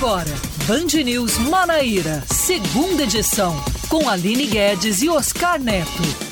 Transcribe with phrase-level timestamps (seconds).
[0.00, 0.32] Agora,
[0.66, 3.54] Band News Manaíra, segunda edição,
[3.90, 6.29] com Aline Guedes e Oscar Neto.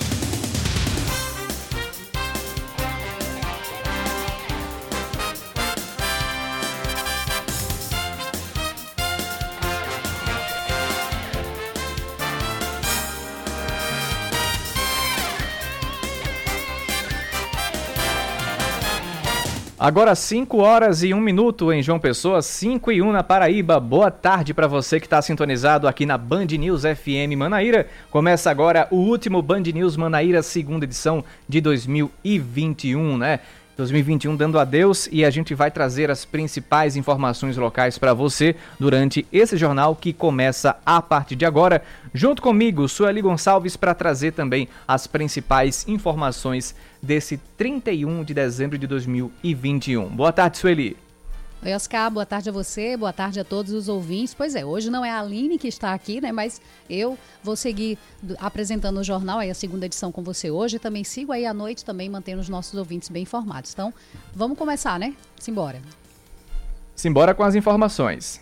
[19.88, 23.80] Agora 5 horas e 1 minuto em João Pessoa, 5 e 1 na Paraíba.
[23.80, 27.86] Boa tarde para você que está sintonizado aqui na Band News FM Manaíra.
[28.10, 33.40] Começa agora o último Band News Manaíra, segunda edição de 2021, né?
[33.78, 39.24] 2021 dando adeus e a gente vai trazer as principais informações locais para você durante
[39.32, 41.80] esse jornal que começa a partir de agora.
[42.12, 48.88] Junto comigo, Sueli Gonçalves, para trazer também as principais informações desse 31 de dezembro de
[48.88, 50.08] 2021.
[50.08, 51.07] Boa tarde, Sueli.
[51.60, 54.32] Oi, Oscar, boa tarde a você, boa tarde a todos os ouvintes.
[54.32, 56.30] Pois é, hoje não é a Aline que está aqui, né?
[56.30, 57.98] Mas eu vou seguir
[58.38, 60.78] apresentando o jornal, aí a segunda edição com você hoje.
[60.78, 63.72] Também sigo aí à noite, também mantendo os nossos ouvintes bem informados.
[63.72, 63.92] Então,
[64.32, 65.14] vamos começar, né?
[65.36, 65.82] Simbora.
[66.94, 68.40] Simbora com as informações.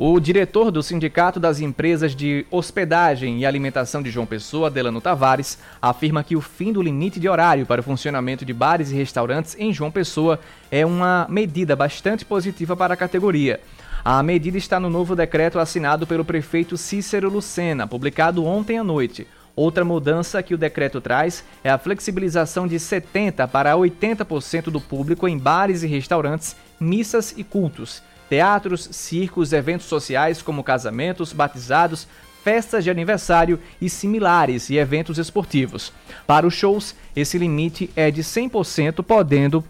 [0.00, 5.58] O diretor do Sindicato das Empresas de Hospedagem e Alimentação de João Pessoa, Delano Tavares,
[5.82, 9.56] afirma que o fim do limite de horário para o funcionamento de bares e restaurantes
[9.58, 10.38] em João Pessoa
[10.70, 13.58] é uma medida bastante positiva para a categoria.
[14.04, 19.26] A medida está no novo decreto assinado pelo prefeito Cícero Lucena, publicado ontem à noite.
[19.56, 25.26] Outra mudança que o decreto traz é a flexibilização de 70% para 80% do público
[25.26, 32.06] em bares e restaurantes, missas e cultos teatros, circos, eventos sociais como casamentos, batizados,
[32.42, 35.92] festas de aniversário e similares e eventos esportivos.
[36.26, 39.62] Para os shows, esse limite é de 100%, podendo,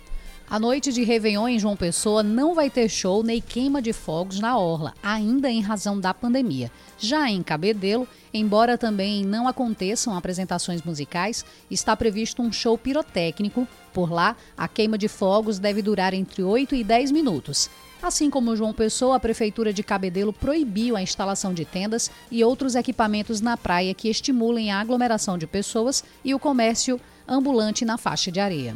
[0.49, 4.41] A noite de Réveillon em João Pessoa não vai ter show nem queima de fogos
[4.41, 6.73] na orla, ainda em razão da pandemia.
[6.99, 13.69] Já em Cabedelo, embora também não aconteçam apresentações musicais, está previsto um show pirotécnico.
[13.93, 17.71] Por lá, a queima de fogos deve durar entre 8 e 10 minutos.
[18.03, 22.75] Assim como João Pessoa, a Prefeitura de Cabedelo proibiu a instalação de tendas e outros
[22.75, 26.99] equipamentos na praia que estimulem a aglomeração de pessoas e o comércio
[27.29, 28.75] ambulante na faixa de areia.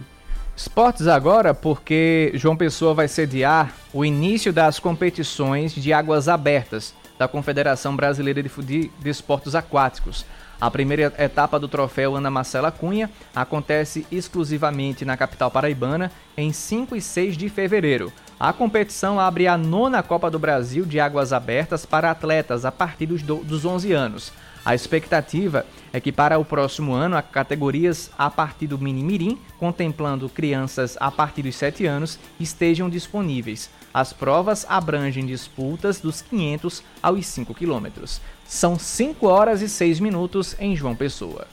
[0.54, 7.26] Esportes agora, porque João Pessoa vai sediar o início das competições de águas abertas da
[7.26, 10.24] Confederação Brasileira de, Esportes Aquáticos.
[10.60, 16.94] A primeira etapa do troféu Ana Marcela Cunha acontece exclusivamente na capital paraibana em 5
[16.94, 18.12] e 6 de fevereiro.
[18.44, 23.06] A competição abre a nona Copa do Brasil de águas abertas para atletas a partir
[23.06, 24.34] dos, dos 11 anos.
[24.62, 30.28] A expectativa é que para o próximo ano, as categorias a partir do Minimirim, contemplando
[30.28, 33.70] crianças a partir dos 7 anos, estejam disponíveis.
[33.94, 38.20] As provas abrangem disputas dos 500 aos 5 quilômetros.
[38.44, 41.46] São 5 horas e 6 minutos em João Pessoa.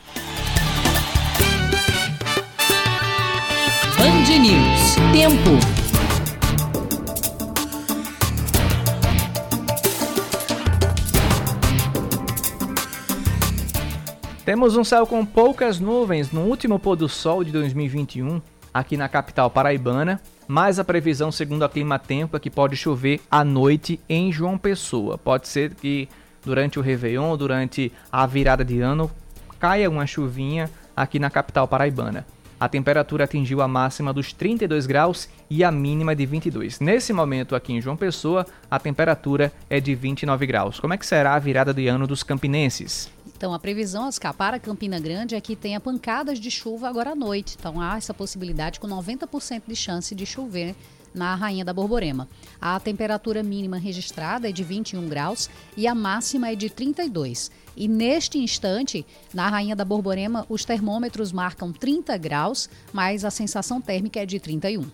[3.97, 4.95] Band News.
[5.13, 5.90] Tempo.
[14.51, 18.42] Temos um céu com poucas nuvens no último pôr do sol de 2021
[18.74, 23.21] aqui na capital paraibana, mas a previsão segundo a Clima Tempo é que pode chover
[23.31, 25.18] à noite em João Pessoa.
[25.18, 26.09] Pode ser que
[26.44, 29.09] durante o Réveillon, durante a virada de ano,
[29.57, 32.25] caia uma chuvinha aqui na capital paraibana.
[32.59, 36.81] A temperatura atingiu a máxima dos 32 graus e a mínima de 22.
[36.81, 40.77] Nesse momento aqui em João Pessoa, a temperatura é de 29 graus.
[40.77, 43.09] Como é que será a virada de ano dos campinenses?
[43.41, 47.15] Então, a previsão Oscar, para Campina Grande é que tenha pancadas de chuva agora à
[47.15, 47.55] noite.
[47.59, 50.75] Então, há essa possibilidade com 90% de chance de chover
[51.11, 52.29] na Rainha da Borborema.
[52.61, 57.49] A temperatura mínima registrada é de 21 graus e a máxima é de 32.
[57.75, 59.03] E neste instante,
[59.33, 64.39] na Rainha da Borborema, os termômetros marcam 30 graus, mas a sensação térmica é de
[64.39, 64.85] 31.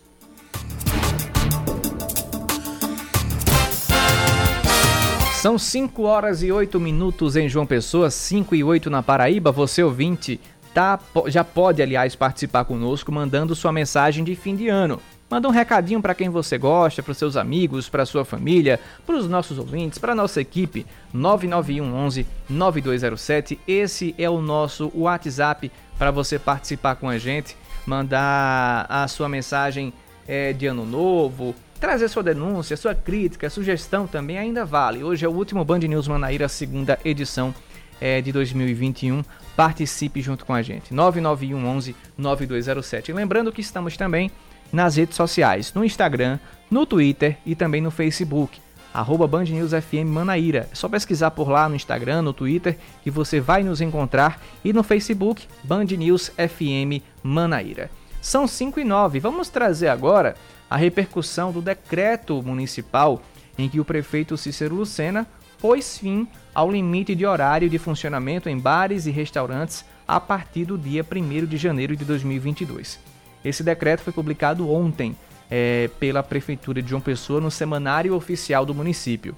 [5.37, 9.51] São 5 horas e 8 minutos em João Pessoa, 5 e 8 na Paraíba.
[9.51, 10.39] Você ouvinte
[10.73, 14.99] tá, já pode, aliás, participar conosco mandando sua mensagem de fim de ano.
[15.29, 19.29] Manda um recadinho para quem você gosta, para seus amigos, para sua família, para os
[19.29, 23.59] nossos ouvintes, para nossa equipe 991 11 9207.
[23.67, 27.55] Esse é o nosso WhatsApp para você participar com a gente,
[27.85, 29.93] mandar a sua mensagem
[30.27, 35.03] é, de ano novo, Trazer sua denúncia, sua crítica, sugestão também ainda vale.
[35.03, 37.53] Hoje é o último Band News Manaíra, segunda edição
[38.01, 39.23] é, de 2021.
[39.55, 40.91] Participe junto com a gente.
[40.91, 43.11] 991 11 9207.
[43.11, 44.31] E lembrando que estamos também
[44.73, 46.39] nas redes sociais, no Instagram,
[46.69, 48.59] no Twitter e também no Facebook.
[48.91, 50.67] Arroba Band News FM Manaíra.
[50.71, 54.41] É só pesquisar por lá no Instagram, no Twitter, que você vai nos encontrar.
[54.65, 57.91] E no Facebook, Band News FM Manaíra.
[58.19, 59.19] São 5 e 9.
[59.19, 60.35] Vamos trazer agora
[60.69, 63.21] a repercussão do decreto municipal
[63.57, 65.27] em que o prefeito Cícero Lucena
[65.59, 70.77] pôs fim ao limite de horário de funcionamento em bares e restaurantes a partir do
[70.77, 72.99] dia 1 de janeiro de 2022.
[73.43, 75.15] Esse decreto foi publicado ontem
[75.49, 79.35] é, pela Prefeitura de João Pessoa no Semanário Oficial do município.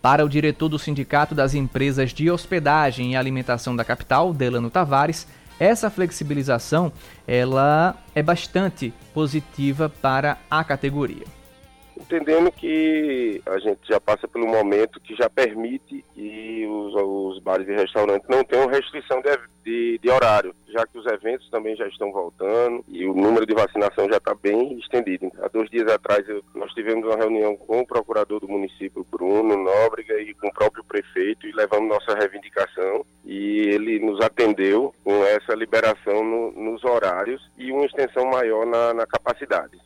[0.00, 5.26] Para o diretor do Sindicato das Empresas de Hospedagem e Alimentação da capital, Delano Tavares,
[5.58, 6.92] essa flexibilização
[7.26, 11.24] ela é bastante positiva para a categoria.
[11.98, 17.66] Entendendo que a gente já passa pelo momento que já permite que os, os bares
[17.66, 21.86] e restaurantes não tenham restrição de, de, de, horário, já que os eventos também já
[21.88, 25.32] estão voltando e o número de vacinação já está bem estendido.
[25.40, 29.56] Há dois dias atrás eu, nós tivemos uma reunião com o procurador do município, Bruno
[29.56, 35.24] Nóbrega, e com o próprio prefeito e levamos nossa reivindicação e ele nos atendeu com
[35.24, 39.78] essa liberação no, nos horários e uma extensão maior na, na capacidade.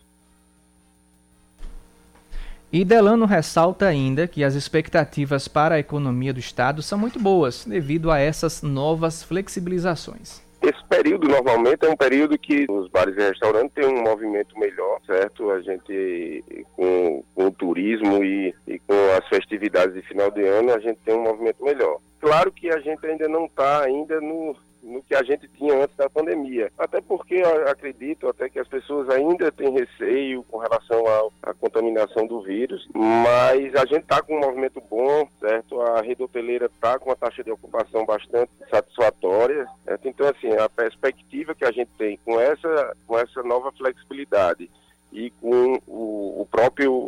[2.73, 7.65] E Delano ressalta ainda que as expectativas para a economia do Estado são muito boas
[7.65, 10.41] devido a essas novas flexibilizações.
[10.63, 15.01] Esse período normalmente é um período que os bares e restaurantes têm um movimento melhor,
[15.05, 15.51] certo?
[15.51, 16.45] A gente,
[16.77, 21.01] com, com o turismo e, e com as festividades de final de ano, a gente
[21.05, 21.99] tem um movimento melhor.
[22.21, 25.97] Claro que a gente ainda não está ainda no, no que a gente tinha antes
[25.97, 26.71] da pandemia.
[26.79, 32.27] Até porque acredito até que as pessoas ainda têm receio com relação à, à contaminação
[32.27, 35.81] do vírus, mas a gente está com um movimento bom, certo?
[35.81, 39.67] A rede hoteleira está com uma taxa de ocupação bastante satisfatória.
[39.85, 40.09] Certo?
[40.09, 44.71] Então, assim, a perspectiva que a gente tem com essa, com essa nova flexibilidade
[45.13, 47.00] e com o, o próprio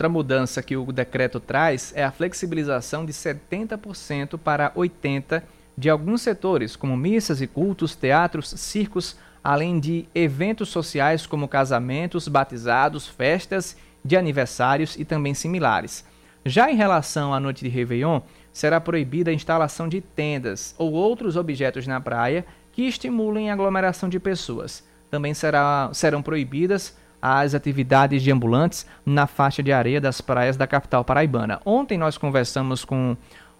[0.00, 5.42] Outra mudança que o decreto traz é a flexibilização de 70% para 80%
[5.76, 12.28] de alguns setores, como missas e cultos, teatros, circos, além de eventos sociais como casamentos,
[12.28, 16.02] batizados, festas de aniversários e também similares.
[16.46, 18.22] Já em relação à noite de Réveillon,
[18.54, 24.08] será proibida a instalação de tendas ou outros objetos na praia que estimulem a aglomeração
[24.08, 24.82] de pessoas.
[25.10, 30.66] Também será, serão proibidas as atividades de ambulantes na faixa de areia das praias da
[30.66, 31.60] capital paraibana.
[31.64, 33.16] Ontem nós conversamos com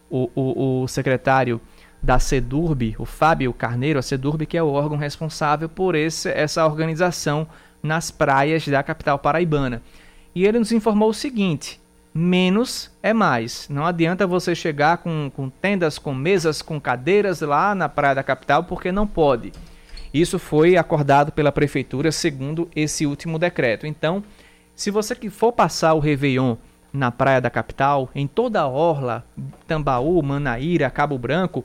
[0.09, 1.61] o, o, o secretário
[2.03, 6.65] da CEDURB, o Fábio Carneiro, a CEDURB que é o órgão responsável por esse, essa
[6.67, 7.47] organização
[7.83, 9.83] nas praias da capital paraibana.
[10.35, 11.81] E ele nos informou o seguinte:
[12.15, 13.69] menos é mais.
[13.69, 18.23] Não adianta você chegar com, com tendas, com mesas, com cadeiras lá na praia da
[18.23, 19.53] capital, porque não pode.
[20.13, 23.87] Isso foi acordado pela prefeitura segundo esse último decreto.
[23.87, 24.25] Então,
[24.75, 26.57] se você que for passar o Réveillon
[26.93, 29.25] na praia da capital, em toda a orla,
[29.67, 31.65] Tambaú, Manaíra, Cabo Branco,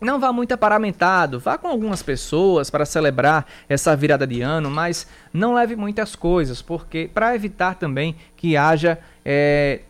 [0.00, 5.06] não vá muito aparamentado, vá com algumas pessoas para celebrar essa virada de ano, mas
[5.32, 9.80] não leve muitas coisas, porque para evitar também que haja é,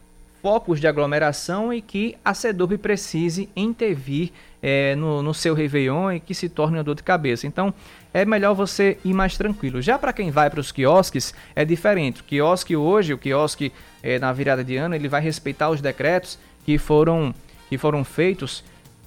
[0.43, 4.31] focos de aglomeração e que a SEDUB precise intervir
[4.67, 7.47] é, no, no seu Réveillon e que se torne uma dor de cabeça.
[7.47, 7.75] Então
[8.15, 9.83] é melhor você ir mais tranquilo.
[9.83, 12.23] Já para quem vai para os quiosques é diferente.
[12.23, 13.71] O quiosque hoje, o quiosque
[14.03, 17.35] é, na virada de ano, ele vai respeitar os decretos que foram,
[17.69, 18.65] que foram feitos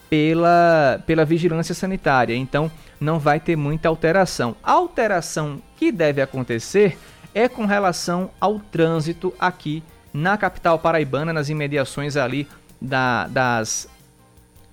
[0.07, 2.35] pela, pela vigilância sanitária.
[2.35, 2.71] Então
[3.01, 4.55] não vai ter muita alteração.
[4.61, 6.99] A alteração que deve acontecer
[7.33, 9.81] é com relação ao trânsito aqui
[10.13, 12.47] na capital paraibana, nas imediações ali
[12.79, 13.89] da, das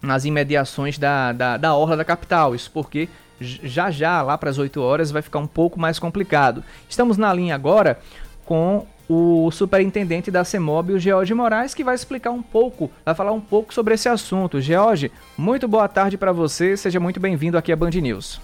[0.04, 2.54] nas imediações da, da, da orla da capital.
[2.54, 3.08] Isso porque
[3.40, 6.62] já já, lá para as 8 horas, vai ficar um pouco mais complicado.
[6.88, 7.98] Estamos na linha agora
[8.44, 13.32] com o superintendente da CEMOB, o George Moraes, que vai explicar um pouco, vai falar
[13.32, 14.60] um pouco sobre esse assunto.
[14.60, 18.40] George, muito boa tarde para você, seja muito bem-vindo aqui à Band News.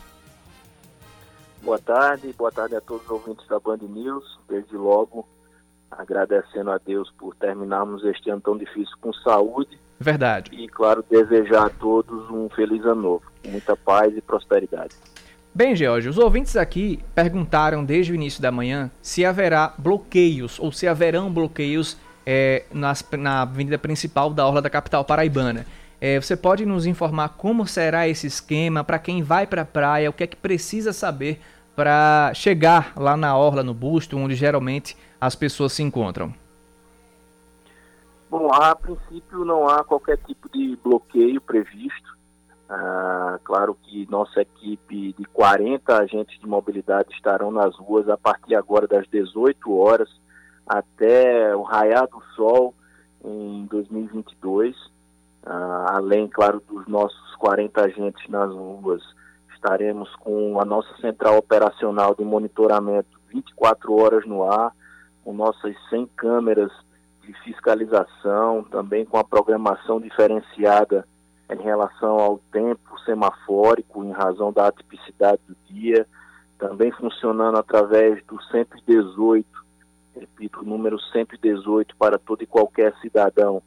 [1.62, 4.38] Boa tarde, boa tarde a todos os ouvintes da Band News.
[4.48, 5.26] Desde logo,
[5.90, 9.78] agradecendo a Deus por terminarmos este ano tão difícil com saúde.
[10.00, 10.50] Verdade.
[10.54, 14.94] E, claro, desejar a todos um feliz ano novo, muita paz e prosperidade.
[15.54, 20.72] Bem, George, os ouvintes aqui perguntaram desde o início da manhã se haverá bloqueios ou
[20.72, 25.66] se haverão bloqueios é, nas, na avenida principal da Orla da capital paraibana.
[26.00, 30.08] É, você pode nos informar como será esse esquema, para quem vai para a praia,
[30.08, 31.40] o que é que precisa saber
[31.76, 36.32] para chegar lá na Orla, no busto, onde geralmente as pessoas se encontram?
[38.30, 42.16] Bom, a princípio não há qualquer tipo de bloqueio previsto.
[42.68, 48.54] Ah, claro que nossa equipe de 40 agentes de mobilidade estarão nas ruas a partir
[48.54, 50.08] agora das 18 horas
[50.64, 52.72] até o raiar do sol
[53.24, 54.76] em 2022.
[55.44, 59.02] Ah, além, claro, dos nossos 40 agentes nas ruas,
[59.52, 64.72] estaremos com a nossa central operacional de monitoramento 24 horas no ar,
[65.24, 66.70] com nossas 100 câmeras
[67.22, 71.06] de fiscalização, também com a programação diferenciada
[71.50, 76.06] em relação ao tempo semafórico, em razão da atipicidade do dia,
[76.58, 79.46] também funcionando através do 118,
[80.14, 83.62] repito, número 118 para todo e qualquer cidadão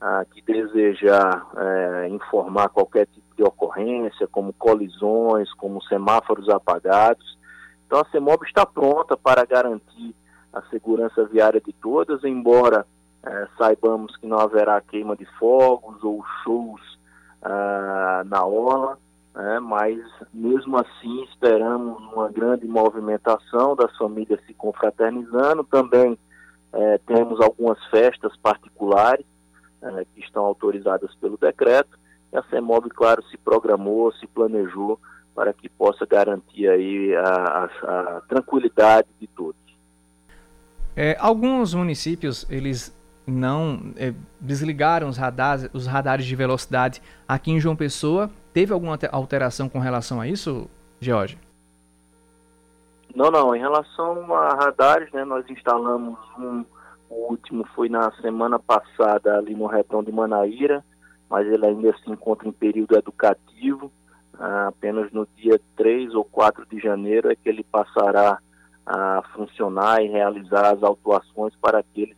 [0.00, 7.36] ah, que desejar eh, informar qualquer tipo de ocorrência, como colisões, como semáforos apagados.
[7.86, 10.14] Então a CEMOB está pronta para garantir
[10.52, 12.86] a segurança viária de todas, embora
[13.26, 16.80] eh, saibamos que não haverá queima de fogos ou shows
[17.42, 18.98] ah, na orla,
[19.34, 19.98] né, mas
[20.32, 25.64] mesmo assim esperamos uma grande movimentação das famílias se confraternizando.
[25.64, 26.16] Também
[26.72, 29.26] eh, temos algumas festas particulares
[29.82, 31.98] eh, que estão autorizadas pelo decreto.
[32.32, 35.00] E a CEMOB, claro, se programou, se planejou
[35.34, 39.56] para que possa garantir aí a, a, a tranquilidade de todos.
[40.96, 42.95] É, alguns municípios eles
[43.26, 48.30] não é, desligaram os radares, os radares de velocidade aqui em João Pessoa.
[48.52, 51.38] Teve alguma alteração com relação a isso, George?
[53.14, 53.54] Não, não.
[53.54, 56.64] Em relação a radares, né, nós instalamos um,
[57.08, 60.84] o último foi na semana passada ali no Retão de Manaíra,
[61.28, 63.90] mas ele ainda se encontra em período educativo.
[64.38, 68.38] Ah, apenas no dia 3 ou 4 de janeiro é que ele passará
[68.84, 72.16] a funcionar e realizar as autuações para aqueles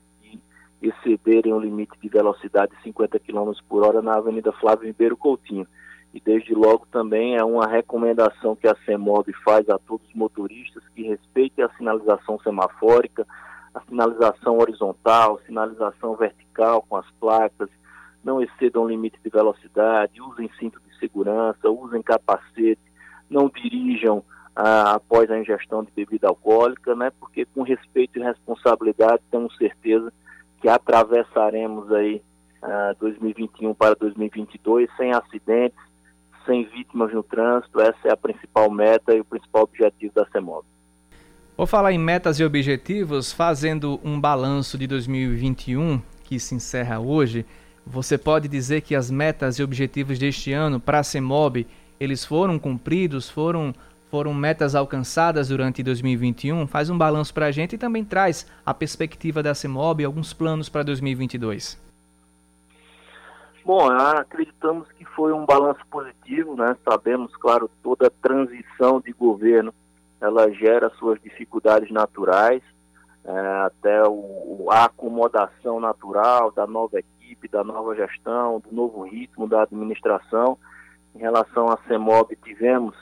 [0.80, 5.66] excederem o limite de velocidade de 50 km por hora na Avenida Flávio Ribeiro Coutinho.
[6.14, 10.82] E desde logo também é uma recomendação que a CEMOB faz a todos os motoristas
[10.94, 13.26] que respeitem a sinalização semafórica,
[13.74, 17.68] a sinalização horizontal, sinalização vertical com as placas,
[18.24, 22.80] não excedam o limite de velocidade, usem cinto de segurança, usem capacete,
[23.28, 24.24] não dirijam
[24.56, 27.12] ah, após a ingestão de bebida alcoólica, né?
[27.20, 30.12] Porque com respeito e responsabilidade temos certeza
[30.60, 32.22] que atravessaremos aí
[32.62, 35.78] uh, ah, 2021 para 2022 sem acidentes,
[36.44, 37.80] sem vítimas no trânsito.
[37.80, 40.64] Essa é a principal meta e o principal objetivo da CEMOB.
[41.56, 47.44] Vou falar em metas e objetivos, fazendo um balanço de 2021 que se encerra hoje.
[47.86, 51.66] você pode dizer que as metas e objetivos deste ano para a CEMOB,
[51.98, 53.74] eles foram cumpridos, foram
[54.10, 56.66] foram metas alcançadas durante 2021?
[56.66, 60.32] Faz um balanço para a gente e também traz a perspectiva da CEMOB e alguns
[60.32, 61.88] planos para 2022.
[63.64, 66.74] Bom, acreditamos que foi um balanço positivo, né?
[66.88, 69.74] Sabemos, claro, toda transição de governo,
[70.20, 72.62] ela gera suas dificuldades naturais,
[73.24, 79.46] é, até o, a acomodação natural da nova equipe, da nova gestão, do novo ritmo
[79.46, 80.56] da administração.
[81.14, 82.96] Em relação à CEMOB, tivemos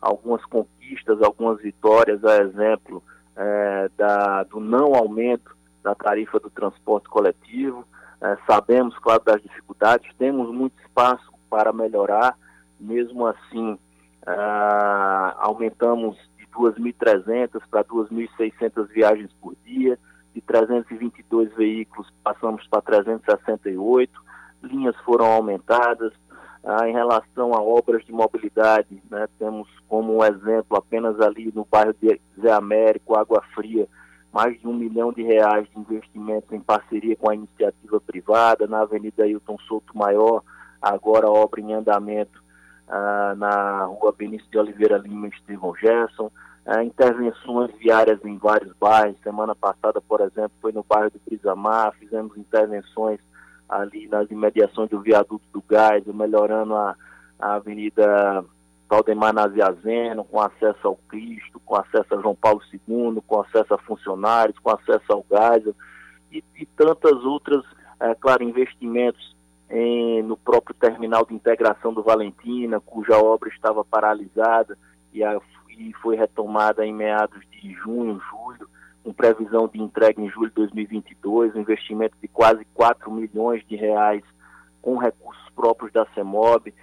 [0.00, 3.02] algumas conquistas, algumas vitórias, a exemplo
[3.36, 7.84] é, da, do não aumento da tarifa do transporte coletivo.
[8.20, 12.36] É, sabemos, claro, das dificuldades, temos muito espaço para melhorar,
[12.78, 13.78] mesmo assim,
[14.26, 14.34] é,
[15.38, 19.98] aumentamos de 2.300 para 2.600 viagens por dia,
[20.34, 24.12] de 322 veículos passamos para 368,
[24.62, 26.12] linhas foram aumentadas,
[26.68, 31.94] ah, em relação a obras de mobilidade, né, temos como exemplo apenas ali no bairro
[31.94, 33.88] de Zé Américo, Água Fria,
[34.30, 38.82] mais de um milhão de reais de investimento em parceria com a iniciativa privada, na
[38.82, 40.42] Avenida Hilton Souto Maior,
[40.82, 42.38] agora obra em andamento
[42.86, 46.30] ah, na rua Benício de Oliveira Lima e Estevão Gerson,
[46.66, 51.94] ah, intervenções viárias em vários bairros, semana passada, por exemplo, foi no bairro do Brisamar,
[51.98, 53.20] fizemos intervenções
[53.68, 56.96] ali nas imediações do viaduto do Gás, melhorando a,
[57.38, 58.44] a Avenida
[58.88, 63.78] Valdemar Naziazeno, com acesso ao Cristo, com acesso a João Paulo II, com acesso a
[63.78, 65.62] funcionários, com acesso ao gás
[66.32, 67.62] e, e tantas outras,
[68.00, 69.36] é, claro, investimentos
[69.68, 74.78] em, no próprio terminal de integração do Valentina, cuja obra estava paralisada
[75.12, 78.68] e, a, e foi retomada em meados de junho, julho,
[79.08, 83.74] com previsão de entrega em julho de 2022, um investimento de quase 4 milhões de
[83.74, 84.22] reais
[84.82, 86.74] com recursos próprios da CEMOB.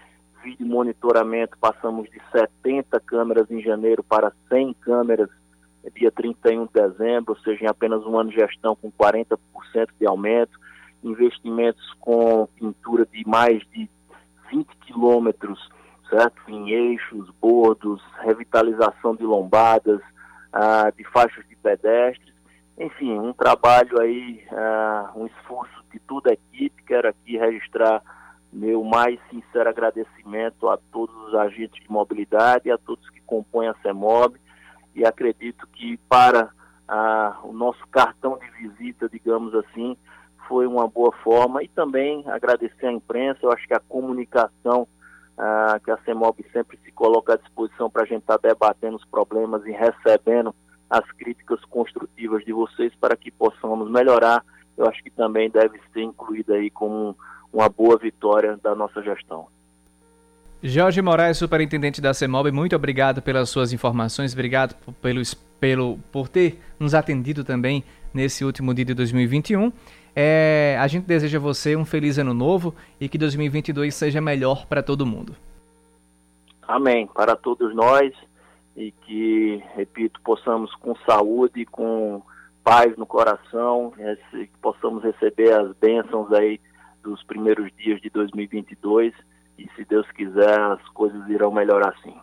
[0.44, 5.30] Vídeo monitoramento, passamos de 70 câmeras em janeiro para 100 câmeras
[5.94, 9.38] dia 31 de dezembro, ou seja, em apenas um ano de gestão com 40%
[10.00, 10.60] de aumento.
[11.04, 13.88] Investimentos com pintura de mais de
[14.50, 15.60] 20 quilômetros,
[16.10, 16.42] certo?
[16.48, 20.02] Em eixos, bordos, revitalização de lombadas,
[20.56, 22.34] ah, de faixas de pedestres,
[22.78, 26.82] enfim, um trabalho aí, ah, um esforço de toda a equipe.
[26.84, 28.02] Quero aqui registrar
[28.54, 33.76] meu mais sincero agradecimento a todos os agentes de mobilidade a todos que compõem a
[33.82, 34.38] CEMOB
[34.96, 36.50] e acredito que para
[36.88, 39.98] ah, o nosso cartão de visita, digamos assim,
[40.48, 41.64] foi uma boa forma.
[41.64, 44.88] E também agradecer à imprensa, eu acho que a comunicação
[45.38, 48.96] ah, que a CEMOB sempre se coloca à disposição para a gente estar tá debatendo
[48.96, 50.54] os problemas e recebendo
[50.90, 54.44] as críticas construtivas de vocês para que possamos melhorar.
[54.78, 57.16] Eu acho que também deve ser incluída aí como
[57.52, 59.48] uma boa vitória da nossa gestão.
[60.62, 65.22] Jorge Moraes, superintendente da CEMOB, muito obrigado pelas suas informações, obrigado pelo,
[65.60, 69.72] pelo, por ter nos atendido também nesse último dia de 2021.
[70.16, 74.66] É, a gente deseja a você um feliz ano novo e que 2022 seja melhor
[74.66, 75.36] para todo mundo.
[76.68, 77.08] Amém.
[77.08, 78.14] Para todos nós
[78.76, 82.22] e que, repito, possamos com saúde, com
[82.64, 83.94] paz no coração,
[84.32, 86.60] que possamos receber as bênçãos aí
[87.04, 89.14] dos primeiros dias de 2022
[89.58, 92.16] e, se Deus quiser, as coisas irão melhorar sim.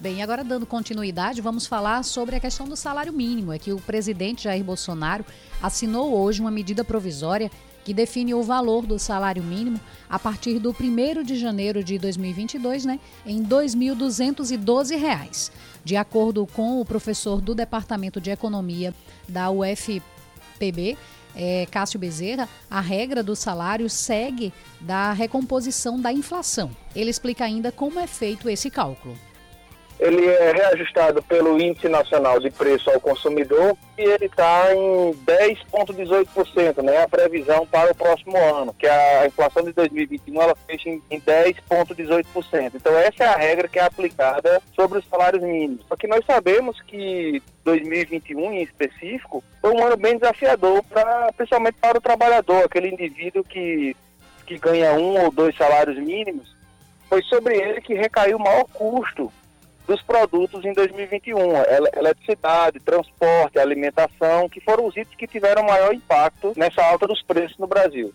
[0.00, 3.52] Bem, agora dando continuidade, vamos falar sobre a questão do salário mínimo.
[3.52, 5.26] É que o presidente Jair Bolsonaro
[5.62, 7.50] assinou hoje uma medida provisória
[7.84, 12.86] que define o valor do salário mínimo a partir do 1 de janeiro de 2022,
[12.86, 15.50] né, em R$ 2.212.
[15.84, 18.94] De acordo com o professor do Departamento de Economia
[19.28, 20.96] da UFPB,
[21.36, 26.70] é, Cássio Bezerra, a regra do salário segue da recomposição da inflação.
[26.96, 29.14] Ele explica ainda como é feito esse cálculo
[30.00, 36.82] ele é reajustado pelo Índice Nacional de Preço ao Consumidor e ele está em 10,18%,
[36.82, 37.02] né?
[37.02, 42.72] A previsão para o próximo ano, que a inflação de 2021 ela fecha em 10,18%.
[42.74, 45.84] Então essa é a regra que é aplicada sobre os salários mínimos.
[45.86, 51.76] Só que nós sabemos que 2021 em específico foi um ano bem desafiador para principalmente
[51.78, 53.94] para o trabalhador, aquele indivíduo que
[54.46, 56.56] que ganha um ou dois salários mínimos,
[57.08, 59.30] foi sobre ele que recaiu o maior custo
[59.90, 61.36] dos produtos em 2021,
[61.96, 67.58] eletricidade, transporte, alimentação, que foram os itens que tiveram maior impacto nessa alta dos preços
[67.58, 68.14] no Brasil.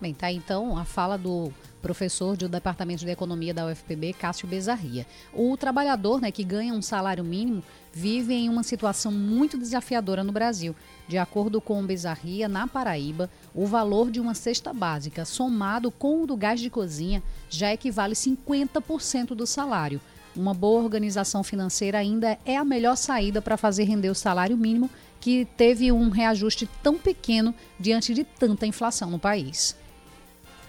[0.00, 5.04] Bem, tá então a fala do professor do Departamento de Economia da UFPB, Cássio Bezarria.
[5.32, 7.60] O trabalhador né, que ganha um salário mínimo
[7.92, 10.76] vive em uma situação muito desafiadora no Brasil.
[11.08, 16.22] De acordo com o Bezarria, na Paraíba, o valor de uma cesta básica somado com
[16.22, 20.00] o do gás de cozinha já equivale 50% do salário.
[20.36, 24.90] Uma boa organização financeira ainda é a melhor saída para fazer render o salário mínimo,
[25.20, 29.76] que teve um reajuste tão pequeno diante de tanta inflação no país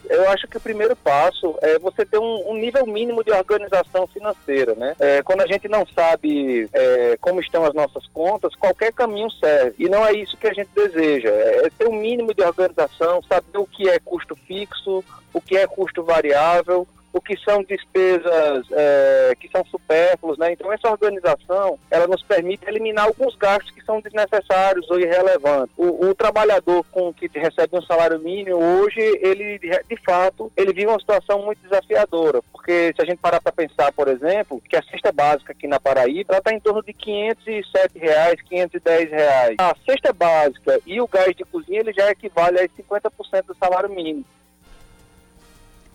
[0.09, 4.07] eu acho que o primeiro passo é você ter um, um nível mínimo de organização
[4.07, 4.95] financeira, né?
[4.99, 9.75] É, quando a gente não sabe é, como estão as nossas contas, qualquer caminho serve.
[9.79, 11.29] E não é isso que a gente deseja.
[11.29, 15.03] É, é ter um mínimo de organização, saber o que é custo fixo,
[15.33, 20.51] o que é custo variável, o que são despesas é, que são supérfluas, né?
[20.53, 25.73] Então essa organização, ela nos permite eliminar alguns gastos que são desnecessários ou irrelevantes.
[25.77, 30.87] O, o trabalhador com que recebe um salário mínimo hoje, ele de fato, ele vive
[30.87, 34.83] uma situação muito desafiadora, porque se a gente parar para pensar, por exemplo, que a
[34.83, 39.55] cesta básica aqui na Paraíba, está em torno de 507 reais, 510 reais.
[39.57, 43.89] A cesta básica e o gás de cozinha, ele já equivale a 50% do salário
[43.89, 44.23] mínimo.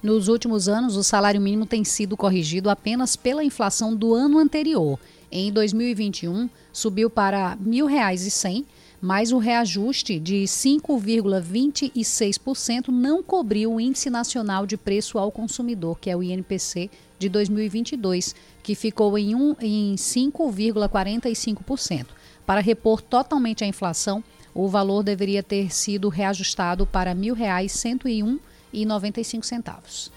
[0.03, 4.99] Nos últimos anos, o salário mínimo tem sido corrigido apenas pela inflação do ano anterior.
[5.31, 8.65] Em 2021, subiu para R$ 1.100,
[9.01, 16.11] mas o reajuste de 5,26% não cobriu o Índice Nacional de Preço ao Consumidor, que
[16.11, 22.07] é o INPC, de 2022, que ficou em, um, em 5,45%.
[22.45, 28.41] Para repor totalmente a inflação, o valor deveria ter sido reajustado para R$ 1.101
[28.73, 30.11] e 95 centavos.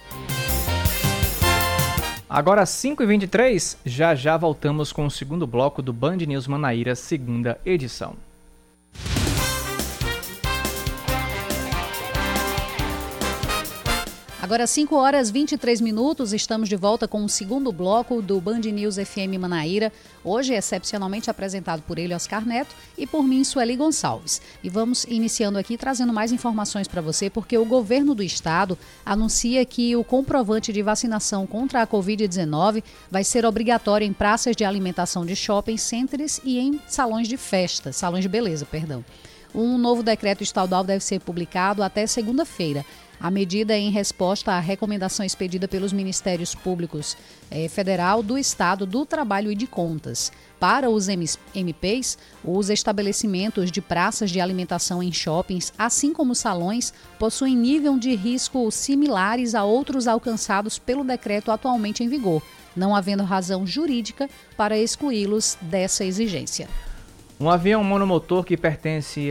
[2.28, 8.16] Agora 5h23, já já voltamos com o segundo bloco do Band News Manaíra, segunda edição.
[14.46, 18.98] Agora 5 horas 23 minutos, estamos de volta com o segundo bloco do Band News
[18.98, 19.92] FM Manaíra,
[20.24, 24.40] hoje excepcionalmente apresentado por ele, Oscar Neto, e por mim, Sueli Gonçalves.
[24.64, 29.66] E vamos iniciando aqui trazendo mais informações para você, porque o governo do estado anuncia
[29.66, 35.26] que o comprovante de vacinação contra a Covid-19 vai ser obrigatório em praças de alimentação
[35.26, 39.04] de shopping centers e em salões de festa, salões de beleza, perdão.
[39.56, 42.86] Um novo decreto estadual deve ser publicado até segunda-feira
[43.20, 47.16] a medida é em resposta à recomendação expedida pelos Ministérios Públicos
[47.50, 50.32] eh, Federal, do Estado, do Trabalho e de Contas.
[50.60, 57.56] Para os MPs, os estabelecimentos de praças de alimentação em shoppings, assim como salões, possuem
[57.56, 62.42] nível de risco similares a outros alcançados pelo decreto atualmente em vigor,
[62.76, 66.68] não havendo razão jurídica para excluí-los dessa exigência.
[67.38, 69.30] Um avião monomotor que pertence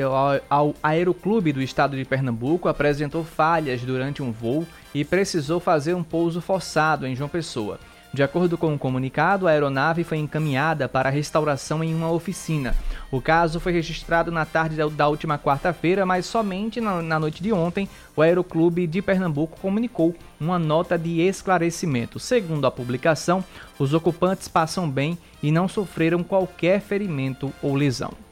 [0.50, 6.02] ao, Aeroclube do estado de Pernambuco apresentou falhas durante um voo e precisou fazer um
[6.02, 7.80] pouso forçado em João Pessoa.
[8.14, 12.72] De acordo com o um comunicado, a aeronave foi encaminhada para restauração em uma oficina.
[13.11, 17.88] O caso foi registrado na tarde da última quarta-feira, mas somente na noite de ontem
[18.14, 22.20] o Aeroclube de Pernambuco comunicou uma nota de esclarecimento.
[22.20, 23.42] Segundo a publicação,
[23.81, 28.23] os ocupantes passam bem e não sofreram qualquer ferimento ou lesão.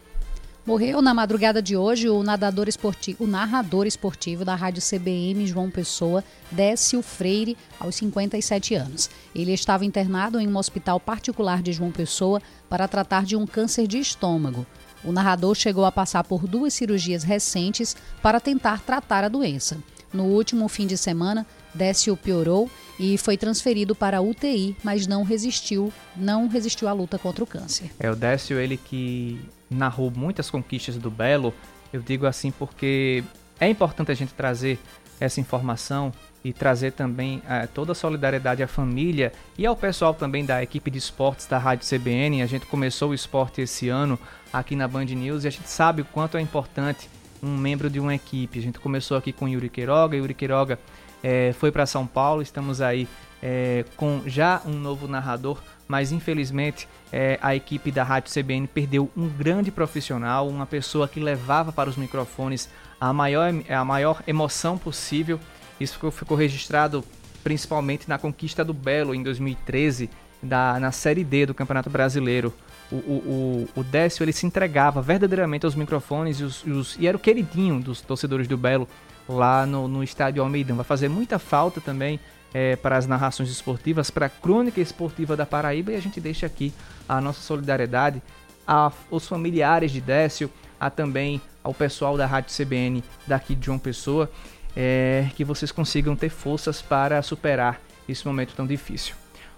[0.64, 5.68] Morreu na madrugada de hoje o nadador esportivo, o narrador esportivo da Rádio CBM João
[5.68, 6.22] Pessoa,
[6.52, 9.10] Décio Freire, aos 57 anos.
[9.34, 13.88] Ele estava internado em um hospital particular de João Pessoa para tratar de um câncer
[13.88, 14.64] de estômago.
[15.02, 19.78] O narrador chegou a passar por duas cirurgias recentes para tentar tratar a doença.
[20.12, 21.44] No último fim de semana,
[21.74, 22.70] Décio piorou
[23.00, 27.46] e foi transferido para a UTI, mas não resistiu, não resistiu à luta contra o
[27.48, 27.90] câncer.
[27.98, 29.40] É o Décio, ele que
[29.72, 31.54] narrou muitas conquistas do Belo.
[31.92, 33.24] Eu digo assim porque
[33.60, 34.78] é importante a gente trazer
[35.20, 36.12] essa informação
[36.44, 40.90] e trazer também uh, toda a solidariedade à família e ao pessoal também da equipe
[40.90, 42.42] de esportes da Rádio CBN.
[42.42, 44.18] A gente começou o esporte esse ano
[44.52, 47.08] aqui na Band News e a gente sabe o quanto é importante
[47.42, 48.58] um membro de uma equipe.
[48.58, 50.78] A gente começou aqui com Yuri Queiroga, Yuri Queiroga
[51.22, 53.08] é, foi para São Paulo, estamos aí
[53.42, 55.58] é, com já um novo narrador,
[55.88, 61.20] mas infelizmente é, a equipe da Rádio CBN perdeu um grande profissional, uma pessoa que
[61.20, 62.68] levava para os microfones
[63.00, 65.38] a maior, a maior emoção possível.
[65.78, 67.04] Isso ficou, ficou registrado
[67.42, 70.08] principalmente na conquista do Belo em 2013,
[70.42, 72.52] da, na Série D do Campeonato Brasileiro.
[72.90, 76.96] O, o, o, o Décio ele se entregava verdadeiramente aos microfones e, os, e, os,
[76.98, 78.88] e era o queridinho dos torcedores do Belo
[79.28, 80.76] lá no, no estádio Almeidão.
[80.76, 82.20] Vai fazer muita falta também
[82.54, 86.46] é, para as narrações esportivas, para a crônica esportiva da Paraíba e a gente deixa
[86.46, 86.72] aqui
[87.08, 88.22] a nossa solidariedade
[88.66, 94.30] aos familiares de Décio, a também ao pessoal da Rádio CBN daqui de João Pessoa.
[94.76, 99.14] é, que vocês consigam ter forças para superar esse momento tão difícil.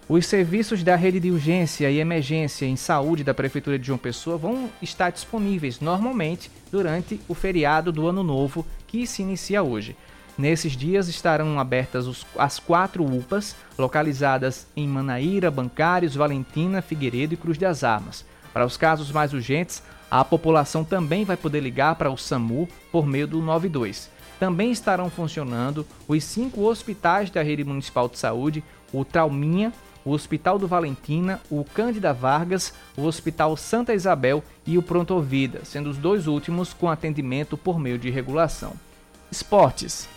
[0.07, 4.37] Os serviços da rede de urgência e emergência em saúde da Prefeitura de João Pessoa
[4.37, 9.97] vão estar disponíveis normalmente durante o feriado do Ano Novo, que se inicia hoje.
[10.37, 17.37] Nesses dias estarão abertas os, as quatro UPAs, localizadas em Manaíra, Bancários, Valentina, Figueiredo e
[17.37, 18.25] Cruz das Armas.
[18.53, 23.07] Para os casos mais urgentes, a população também vai poder ligar para o SAMU por
[23.07, 24.11] meio do 92.
[24.39, 29.73] Também estarão funcionando os cinco hospitais da rede municipal de saúde, o Trauminha,
[30.05, 35.61] o Hospital do Valentina, o Cândida Vargas, o Hospital Santa Isabel e o Pronto Vida,
[35.65, 38.75] sendo os dois últimos com atendimento por meio de regulação.
[39.31, 40.14] Esportes.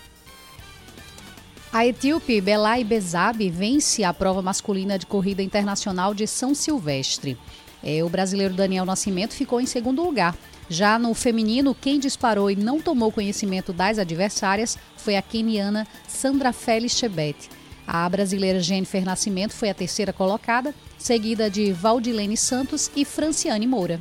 [1.71, 7.37] A etíope Belay Bezabi vence a prova masculina de corrida internacional de São Silvestre.
[7.83, 10.35] É, o brasileiro Daniel Nascimento ficou em segundo lugar.
[10.69, 16.51] Já no feminino, quem disparou e não tomou conhecimento das adversárias foi a keniana Sandra
[16.51, 17.49] Félix Chebet.
[17.85, 23.99] A brasileira Jennifer Nascimento foi a terceira colocada, seguida de Valdilene Santos e Franciane Moura.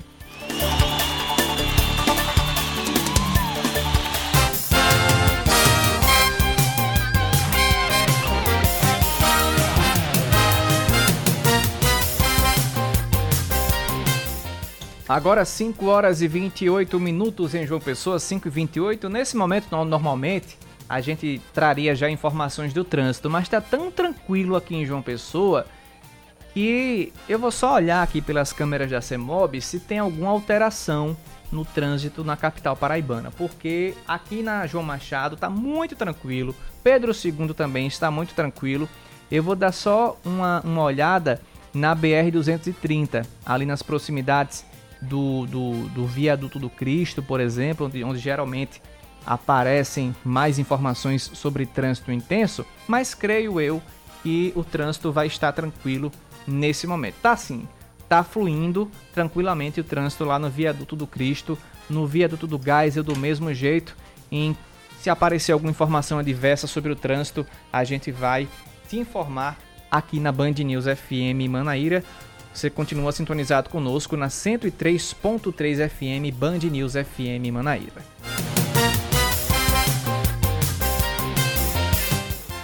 [15.08, 19.08] Agora 5 horas e 28 minutos em João Pessoa, 5 e 28.
[19.08, 24.74] Nesse momento, normalmente, a gente traria já informações do trânsito, mas está tão tranquilo aqui
[24.74, 25.64] em João Pessoa
[26.52, 31.16] que eu vou só olhar aqui pelas câmeras da CEMOB se tem alguma alteração
[31.52, 37.54] no trânsito na capital paraibana, porque aqui na João Machado está muito tranquilo, Pedro II
[37.54, 38.88] também está muito tranquilo.
[39.30, 41.40] Eu vou dar só uma, uma olhada
[41.72, 44.64] na BR-230, ali nas proximidades
[45.00, 48.80] do, do, do viaduto do Cristo, por exemplo, onde, onde geralmente
[49.24, 53.82] aparecem mais informações sobre trânsito intenso, mas creio eu
[54.22, 56.12] que o trânsito vai estar tranquilo
[56.46, 57.16] nesse momento.
[57.20, 57.66] Tá sim,
[58.08, 61.58] tá fluindo tranquilamente o trânsito lá no viaduto do Cristo,
[61.90, 63.96] no viaduto do Gás, eu do mesmo jeito.
[64.30, 64.56] Em,
[65.00, 68.48] se aparecer alguma informação adversa sobre o trânsito, a gente vai
[68.88, 69.58] te informar
[69.90, 72.04] aqui na Band News FM Manaíra.
[72.56, 78.02] Você continua sintonizado conosco na 103.3 FM Band News FM Manaíra.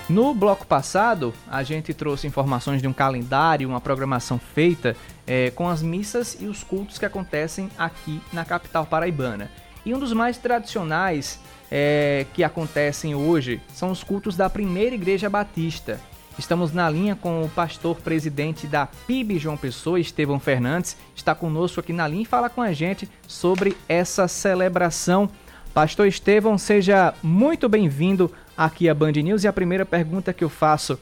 [0.08, 5.68] No bloco passado, a gente trouxe informações de um calendário, uma programação feita é, com
[5.68, 9.50] as missas e os cultos que acontecem aqui na capital paraibana.
[9.84, 11.38] E um dos mais tradicionais
[11.70, 16.00] é, que acontecem hoje são os cultos da Primeira Igreja Batista.
[16.38, 21.78] Estamos na linha com o pastor presidente da PIB João Pessoa, Estevão Fernandes, está conosco
[21.78, 25.28] aqui na linha e fala com a gente sobre essa celebração.
[25.74, 29.44] Pastor Estevão, seja muito bem-vindo aqui a Band News.
[29.44, 30.98] E a primeira pergunta que eu faço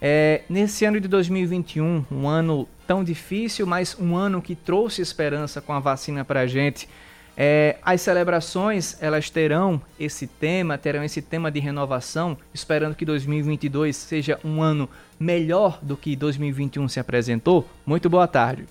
[0.00, 5.62] é: nesse ano de 2021, um ano tão difícil, mas um ano que trouxe esperança
[5.62, 6.88] com a vacina para a gente,
[7.36, 13.96] é, as celebrações elas terão esse tema, terão esse tema de renovação, esperando que 2022
[13.96, 17.66] seja um ano melhor do que 2021 se apresentou.
[17.84, 18.66] Muito boa tarde.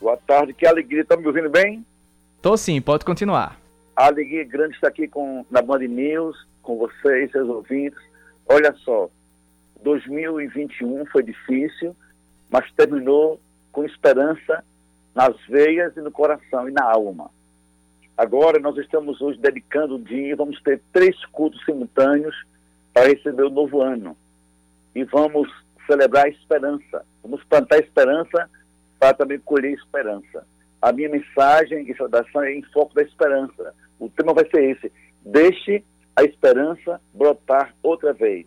[0.00, 1.02] Boa tarde, que alegria.
[1.02, 1.84] Está me ouvindo bem?
[2.40, 3.58] Tô sim, pode continuar.
[3.94, 7.98] A alegria grande estar aqui com, na Band News, com vocês, seus ouvintes.
[8.46, 9.10] Olha só,
[9.82, 11.94] 2021 foi difícil,
[12.48, 13.40] mas terminou
[13.72, 14.64] com esperança
[15.14, 17.30] nas veias e no coração e na alma.
[18.18, 22.34] Agora nós estamos hoje dedicando o dia, vamos ter três cultos simultâneos
[22.92, 24.16] para receber o novo ano.
[24.92, 25.48] E vamos
[25.86, 27.06] celebrar a esperança.
[27.22, 28.50] Vamos plantar esperança
[28.98, 30.44] para também colher esperança.
[30.82, 33.72] A minha mensagem e saudação é em foco da esperança.
[34.00, 34.92] O tema vai ser esse.
[35.24, 35.84] Deixe
[36.16, 38.46] a esperança brotar outra vez.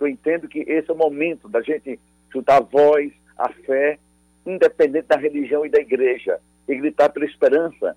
[0.00, 1.96] Eu entendo que esse é o momento da gente
[2.32, 4.00] juntar a voz, a fé,
[4.44, 7.96] independente da religião e da igreja, e gritar pela esperança,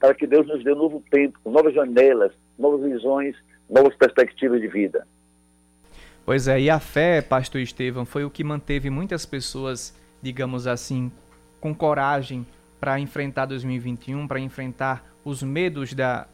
[0.00, 3.36] para que Deus nos dê um novo tempo, novas janelas, novas visões,
[3.68, 5.06] novas perspectivas de vida.
[6.24, 11.12] Pois é, e a fé, pastor Estevam, foi o que manteve muitas pessoas, digamos assim,
[11.60, 12.46] com coragem
[12.80, 16.26] para enfrentar 2021, para enfrentar os medos da,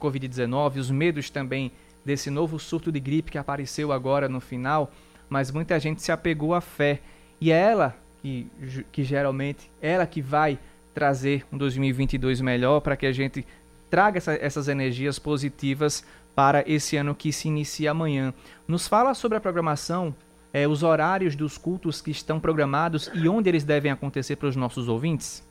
[0.00, 1.72] Covid-19, os medos também
[2.04, 4.90] desse novo surto de gripe que apareceu agora no final,
[5.28, 7.00] mas muita gente se apegou à fé.
[7.40, 8.46] E é ela que,
[8.92, 10.58] que geralmente, ela que vai
[10.94, 13.46] trazer um 2022 melhor para que a gente
[13.90, 16.04] traga essa, essas energias positivas
[16.34, 18.32] para esse ano que se inicia amanhã.
[18.66, 20.14] Nos fala sobre a programação,
[20.52, 24.56] é, os horários dos cultos que estão programados e onde eles devem acontecer para os
[24.56, 25.46] nossos ouvintes?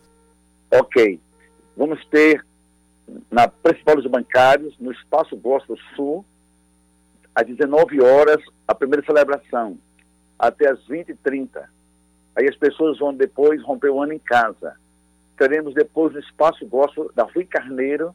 [0.72, 1.20] Ok.
[1.76, 2.44] Vamos ter
[3.30, 6.26] na principal dos bancários, no Espaço Gospel Sul,
[7.36, 9.78] às 19 horas, a primeira celebração,
[10.38, 11.64] até às 20h30.
[12.36, 14.76] Aí as pessoas vão depois romper o ano em casa.
[15.38, 18.14] Teremos depois no Espaço Gospel da Rui Carneiro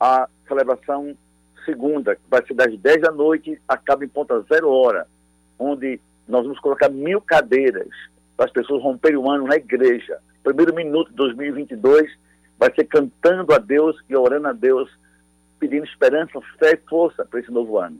[0.00, 1.16] a celebração
[1.64, 5.06] segunda, que vai ser das 10 da noite, acaba em ponta zero hora,
[5.58, 7.88] onde nós vamos colocar mil cadeiras
[8.36, 10.18] para as pessoas romperem o ano na igreja.
[10.42, 12.10] Primeiro minuto de 2022
[12.58, 14.90] vai ser cantando a Deus e orando a Deus,
[15.60, 17.98] pedindo esperança, fé e força para esse novo ano.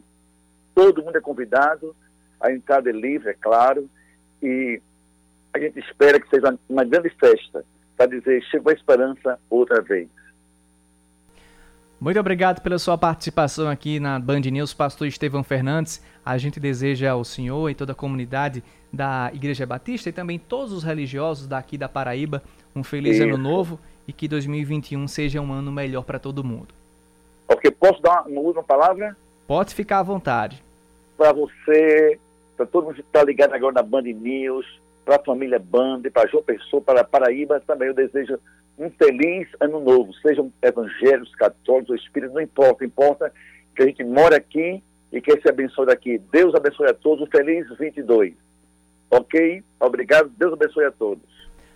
[0.74, 1.94] Todo mundo é convidado,
[2.40, 3.88] a entrada é livre, é claro,
[4.42, 4.80] e
[5.52, 7.64] a gente espera que seja uma grande festa
[8.02, 10.08] para dizer chegou a esperança outra vez.
[12.00, 16.04] Muito obrigado pela sua participação aqui na Band News, pastor Estevão Fernandes.
[16.24, 18.62] A gente deseja ao senhor e toda a comunidade
[18.92, 22.42] da Igreja Batista e também todos os religiosos daqui da Paraíba
[22.74, 23.24] um feliz Isso.
[23.24, 26.74] ano novo e que 2021 seja um ano melhor para todo mundo.
[27.46, 29.16] Ok, posso dar uma última palavra?
[29.46, 30.60] Pode ficar à vontade.
[31.16, 32.18] Para você,
[32.56, 36.28] para todo mundo que está ligado agora na Band News, para a família Band, para
[36.28, 38.38] João Pessoa, para a Paraíba, também eu desejo
[38.78, 40.12] um feliz ano novo.
[40.14, 42.84] Sejam evangélicos, católicos ou espíritos, não importa.
[42.84, 43.32] Importa
[43.74, 46.20] que a gente mora aqui e que esse abençoe daqui.
[46.32, 47.26] Deus abençoe a todos.
[47.26, 48.34] Um feliz 22.
[49.10, 49.62] Ok?
[49.78, 50.30] Obrigado.
[50.36, 51.22] Deus abençoe a todos.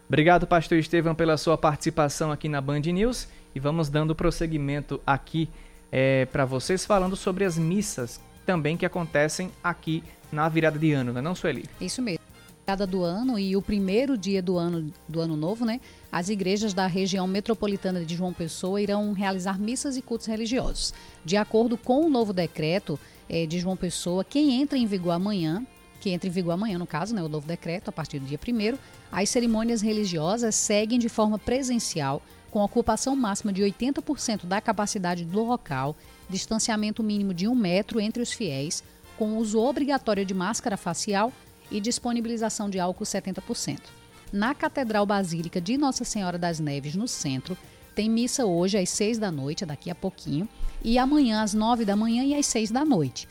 [0.09, 3.29] Obrigado, pastor Estevam, pela sua participação aqui na Band News.
[3.55, 5.49] E vamos dando prosseguimento aqui
[5.91, 11.13] é, para vocês, falando sobre as missas também que acontecem aqui na virada de ano,
[11.13, 11.65] não é não, Sueli?
[11.81, 12.26] Isso mesmo
[12.75, 15.81] do ano e o primeiro dia do ano do ano novo, né?
[16.11, 20.93] As igrejas da região metropolitana de João Pessoa irão realizar missas e cultos religiosos.
[21.25, 22.99] De acordo com o novo decreto
[23.29, 25.65] é, de João Pessoa, quem entra em vigor amanhã,
[26.01, 28.39] que entra em vigor amanhã no caso, né, o novo decreto a partir do dia
[28.39, 28.77] 1
[29.13, 35.45] as cerimônias religiosas seguem de forma presencial, com ocupação máxima de 80% da capacidade do
[35.45, 35.97] local,
[36.29, 38.83] distanciamento mínimo de um metro entre os fiéis,
[39.17, 41.33] com uso obrigatório de máscara facial
[41.71, 43.81] e disponibilização de álcool 70%.
[44.33, 47.57] Na Catedral Basílica de Nossa Senhora das Neves, no centro,
[47.95, 50.49] tem missa hoje às 6 da noite, daqui a pouquinho,
[50.85, 53.27] e amanhã às 9 da manhã e às 6 da noite.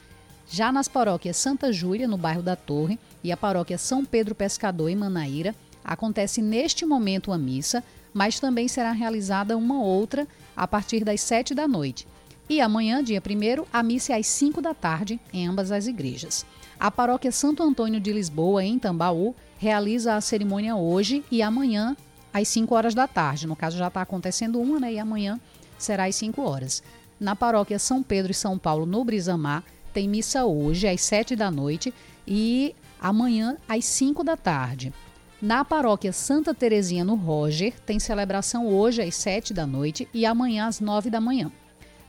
[0.49, 4.89] Já nas paróquias Santa Júlia, no bairro da Torre, e a paróquia São Pedro Pescador,
[4.89, 11.03] em Manaíra, acontece neste momento a missa, mas também será realizada uma outra a partir
[11.03, 12.07] das 7 da noite.
[12.47, 16.45] E amanhã, dia 1, a missa é às 5 da tarde, em ambas as igrejas.
[16.79, 21.95] A paróquia Santo Antônio de Lisboa, em Tambaú, realiza a cerimônia hoje e amanhã,
[22.33, 23.47] às 5 horas da tarde.
[23.47, 24.93] No caso, já está acontecendo uma, né?
[24.93, 25.39] E amanhã
[25.77, 26.83] será às 5 horas.
[27.19, 31.49] Na paróquia São Pedro e São Paulo, no Brisamar, tem missa hoje, às 7 da
[31.49, 31.93] noite,
[32.27, 34.93] e amanhã, às 5 da tarde.
[35.41, 40.67] Na paróquia Santa Terezinha, no Roger, tem celebração hoje às 7 da noite e amanhã
[40.67, 41.51] às 9 da manhã.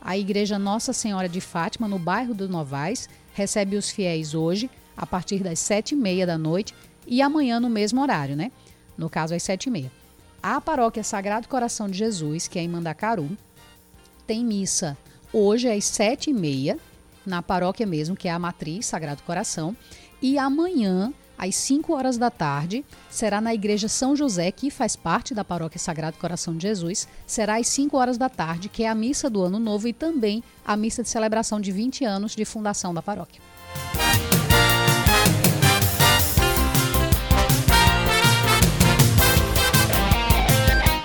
[0.00, 5.06] A Igreja Nossa Senhora de Fátima, no bairro do Novais, recebe os fiéis hoje, a
[5.06, 6.74] partir das sete e meia da noite,
[7.06, 8.50] e amanhã no mesmo horário, né?
[8.96, 9.92] No caso, às sete e meia.
[10.42, 13.28] A paróquia Sagrado Coração de Jesus, que é em Mandacaru,
[14.26, 14.96] tem missa
[15.30, 16.78] hoje às sete e meia,
[17.26, 19.76] na paróquia mesmo, que é a Matriz Sagrado Coração,
[20.22, 25.34] e amanhã às 5 horas da tarde, será na Igreja São José, que faz parte
[25.34, 27.06] da Paróquia Sagrado Coração de Jesus.
[27.26, 30.42] Será às 5 horas da tarde, que é a missa do Ano Novo e também
[30.64, 33.40] a missa de celebração de 20 anos de fundação da paróquia.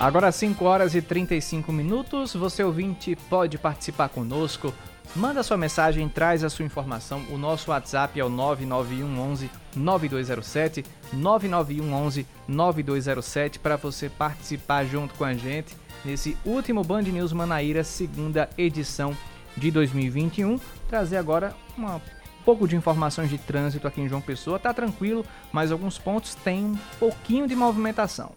[0.02, 4.74] Agora 5 horas e 35 minutos, você ouvinte pode participar conosco
[5.14, 7.22] Manda sua mensagem, traz a sua informação.
[7.30, 15.34] O nosso WhatsApp é o 99111 9207, 99111 9207 para você participar junto com a
[15.34, 19.16] gente nesse último Band News Manaíra, segunda edição
[19.56, 20.58] de 2021.
[20.88, 22.00] Trazer agora uma
[22.44, 24.58] pouco de informações de trânsito aqui em João Pessoa.
[24.58, 28.32] Tá tranquilo, mas alguns pontos têm um pouquinho de movimentação.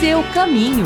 [0.00, 0.84] Seu caminho.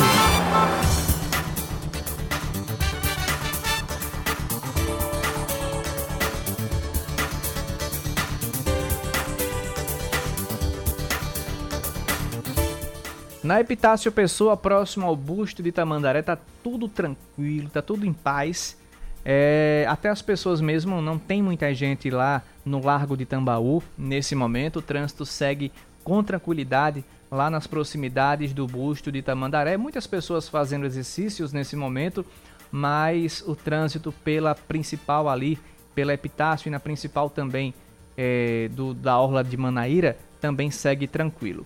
[13.49, 18.77] Na Epitácio Pessoa, próximo ao busto de Tamandaré, tá tudo tranquilo, tá tudo em paz.
[19.25, 24.35] É, até as pessoas mesmo, não tem muita gente lá no Largo de Tambaú nesse
[24.35, 24.81] momento.
[24.81, 25.73] O trânsito segue
[26.05, 29.79] com tranquilidade lá nas proximidades do busto de Tamandaré.
[29.79, 32.27] Muitas pessoas fazendo exercícios nesse momento,
[32.71, 35.59] mas o trânsito pela principal ali,
[35.95, 37.73] pela Epitácio e na principal também
[38.15, 41.65] é, do, da Orla de Manaíra, também segue tranquilo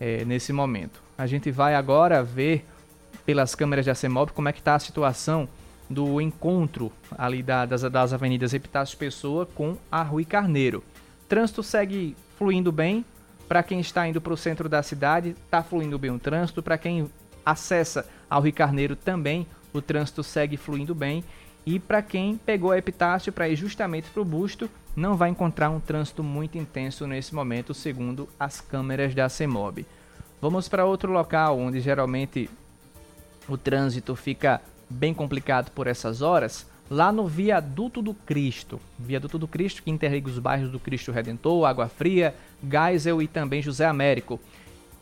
[0.00, 1.08] é, nesse momento.
[1.20, 2.64] A gente vai agora ver
[3.26, 5.46] pelas câmeras de ACMOB como é que está a situação
[5.86, 10.82] do encontro ali da, das, das avenidas Epitácio Pessoa com a Rui Carneiro.
[11.28, 13.04] Trânsito segue fluindo bem.
[13.46, 16.62] Para quem está indo para o centro da cidade, está fluindo bem o trânsito.
[16.62, 17.10] Para quem
[17.44, 21.22] acessa ao Rui Carneiro também, o trânsito segue fluindo bem.
[21.66, 25.68] E para quem pegou a Epitácio para ir justamente para o busto, não vai encontrar
[25.68, 29.84] um trânsito muito intenso nesse momento, segundo as câmeras da CEMOB.
[30.40, 32.48] Vamos para outro local onde geralmente
[33.46, 38.80] o trânsito fica bem complicado por essas horas, lá no Viaduto do Cristo.
[38.98, 42.34] Viaduto do Cristo que interliga os bairros do Cristo Redentor, Água Fria,
[42.66, 44.40] Geisel e também José Américo.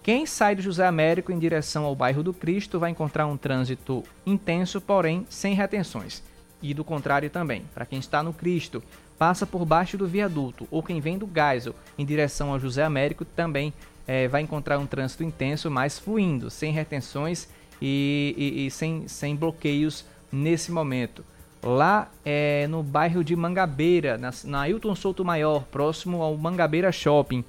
[0.02, 4.02] Quem sai do José Américo em direção ao bairro do Cristo vai encontrar um trânsito
[4.26, 6.22] intenso, porém sem retenções.
[6.60, 8.82] E do contrário também, para quem está no Cristo,
[9.16, 13.24] passa por baixo do viaduto, ou quem vem do Geisel em direção ao José Américo
[13.24, 13.72] também
[14.08, 17.46] é, vai encontrar um trânsito intenso, mas fluindo, sem retenções
[17.80, 21.22] e, e, e sem, sem bloqueios nesse momento.
[21.62, 27.44] Lá é no bairro de Mangabeira, na, na Ailton Souto Maior, próximo ao Mangabeira Shopping.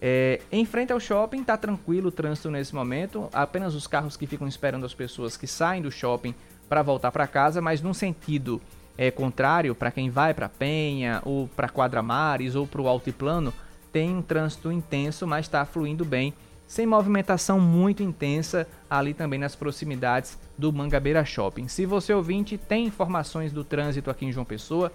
[0.00, 4.26] É, em frente ao shopping está tranquilo o trânsito nesse momento, apenas os carros que
[4.26, 6.34] ficam esperando as pessoas que saem do shopping
[6.70, 8.62] para voltar para casa, mas num sentido
[8.96, 13.52] é, contrário, para quem vai para Penha ou para Quadra Mares ou para o Altiplano,
[13.92, 16.34] tem um trânsito intenso, mas está fluindo bem
[16.70, 21.66] sem movimentação muito intensa ali também nas proximidades do Mangabeira Shopping.
[21.66, 24.92] Se você ouvinte tem informações do trânsito aqui em João Pessoa,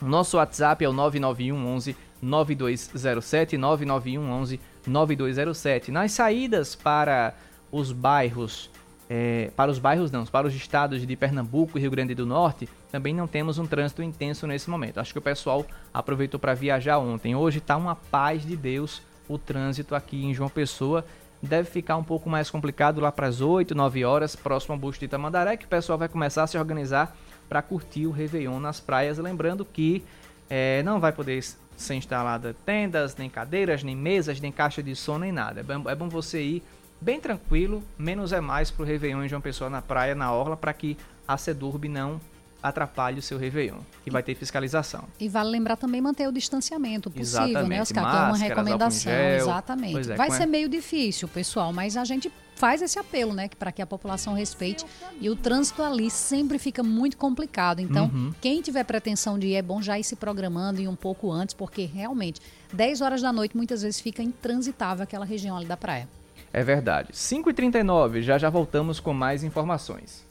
[0.00, 5.90] nosso WhatsApp é o 991 11 9207 991 11 9207.
[5.90, 7.34] Nas saídas para
[7.72, 8.70] os bairros
[9.08, 12.68] é, para os bairros não, para os estados de Pernambuco e Rio Grande do Norte,
[12.90, 14.98] também não temos um trânsito intenso nesse momento.
[14.98, 17.34] Acho que o pessoal aproveitou para viajar ontem.
[17.34, 21.04] Hoje está uma paz de Deus o trânsito aqui em João Pessoa
[21.42, 25.00] deve ficar um pouco mais complicado lá para as 8, 9 horas, próximo ao busto
[25.00, 27.16] de Itamandaré, que o pessoal vai começar a se organizar
[27.48, 29.18] para curtir o Réveillon nas praias.
[29.18, 30.04] Lembrando que
[30.48, 31.44] é, não vai poder
[31.76, 35.60] ser instalada tendas, nem cadeiras, nem mesas, nem caixa de som, nem nada.
[35.60, 36.62] É bom, é bom você ir
[37.00, 40.56] bem tranquilo, menos é mais para o Réveillon em João Pessoa na praia, na orla,
[40.56, 42.20] para que a Sedurbe não
[42.62, 45.04] atrapalhe o seu Réveillon, que vai ter fiscalização.
[45.20, 47.68] E vale lembrar também manter o distanciamento possível, né, Exatamente.
[47.68, 48.02] né, Oscar?
[48.02, 49.12] Máscaras, que é uma recomendação.
[49.12, 50.10] Exatamente.
[50.10, 50.46] É, vai ser é?
[50.46, 54.84] meio difícil, pessoal, mas a gente faz esse apelo, né, para que a população respeite.
[55.20, 57.80] E o trânsito ali sempre fica muito complicado.
[57.80, 58.32] Então, uhum.
[58.40, 61.54] quem tiver pretensão de ir, é bom já ir se programando e um pouco antes,
[61.54, 62.40] porque realmente,
[62.72, 66.08] 10 horas da noite, muitas vezes fica intransitável aquela região ali da praia.
[66.56, 67.12] É verdade.
[67.12, 70.24] 5h39, já já voltamos com mais informações.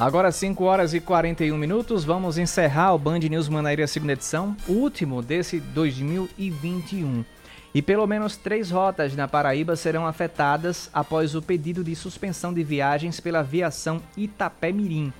[0.00, 5.20] Agora 5 horas e 41 minutos, vamos encerrar o Band News Manaíra segunda edição, último
[5.20, 7.26] desse 2021.
[7.74, 12.64] E pelo menos três rotas na Paraíba serão afetadas após o pedido de suspensão de
[12.64, 15.12] viagens pela aviação Itapé-Mirim.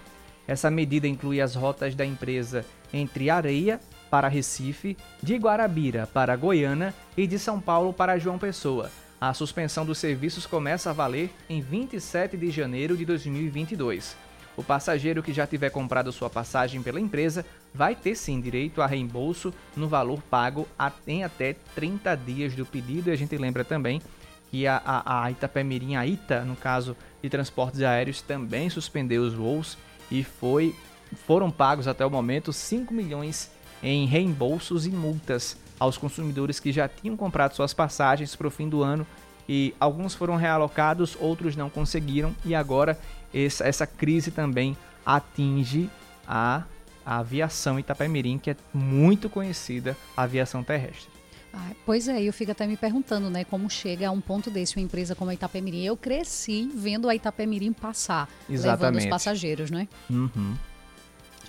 [0.48, 3.80] Essa medida inclui as rotas da empresa entre Areia
[4.10, 8.90] para Recife, de Guarabira para Goiânia e de São Paulo para João Pessoa.
[9.20, 14.16] A suspensão dos serviços começa a valer em 27 de janeiro de 2022.
[14.56, 18.86] O passageiro que já tiver comprado sua passagem pela empresa vai ter sim direito a
[18.86, 20.68] reembolso no valor pago
[21.06, 23.08] em até 30 dias do pedido.
[23.08, 24.02] E a gente lembra também
[24.50, 29.32] que a, a, a Itapemirim, a ITA, no caso de transportes aéreos, também suspendeu os
[29.32, 29.78] voos
[30.10, 30.74] e foi,
[31.14, 33.50] foram pagos até o momento 5 milhões
[33.82, 38.68] em reembolsos e multas aos consumidores que já tinham comprado suas passagens para o fim
[38.68, 39.06] do ano
[39.48, 42.98] e alguns foram realocados, outros não conseguiram e agora
[43.34, 45.90] essa, crise também atinge
[46.26, 46.62] a,
[47.04, 51.10] a aviação Itapemirim, que é muito conhecida, a aviação terrestre.
[51.52, 54.76] Ah, pois é, eu fico até me perguntando, né, como chega a um ponto desse
[54.76, 55.82] uma empresa como a Itapemirim.
[55.82, 58.80] Eu cresci vendo a Itapemirim passar, Exatamente.
[58.80, 59.86] levando os passageiros, né?
[60.08, 60.56] Uhum.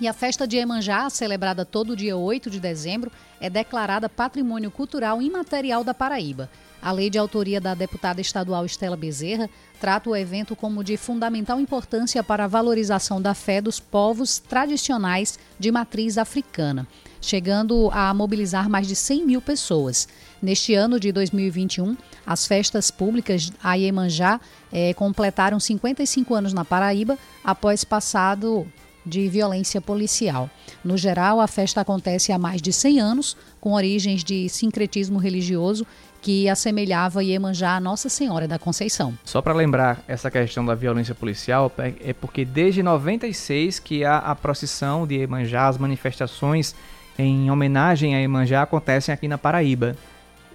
[0.02, 5.22] E a festa de Emanjá, celebrada todo dia 8 de dezembro, é declarada Patrimônio Cultural
[5.22, 6.50] Imaterial da Paraíba.
[6.82, 11.60] A lei de autoria da deputada estadual Estela Bezerra trata o evento como de fundamental
[11.60, 16.88] importância para a valorização da fé dos povos tradicionais de matriz africana,
[17.22, 20.10] chegando a mobilizar mais de 100 mil pessoas.
[20.41, 24.41] Neste ano de 2021, as festas públicas a Iemanjá
[24.72, 28.68] eh, completaram 55 anos na Paraíba, após passado
[29.06, 30.49] de violência policial.
[30.84, 35.86] No geral, a festa acontece há mais de 100 anos, com origens de sincretismo religioso
[36.24, 39.14] que assemelhava Iemanjá a Nossa Senhora da Conceição.
[39.26, 44.20] Só para lembrar essa questão da violência policial, é, é porque desde 96 que a,
[44.20, 46.74] a procissão de Iemanjá, as manifestações
[47.20, 49.97] em homenagem a Iemanjá acontecem aqui na Paraíba.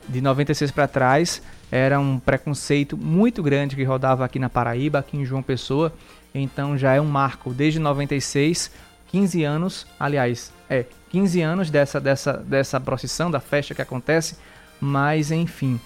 [0.08, 5.18] De 96 para trás, era um preconceito muito grande que rodava aqui na Paraíba, aqui
[5.18, 5.92] em João Pessoa.
[6.34, 7.52] Então já é um marco.
[7.52, 8.70] Desde 96,
[9.08, 14.36] 15 anos, aliás, é 15 anos dessa, dessa, dessa procissão, da festa que acontece.
[14.80, 15.80] Mas enfim,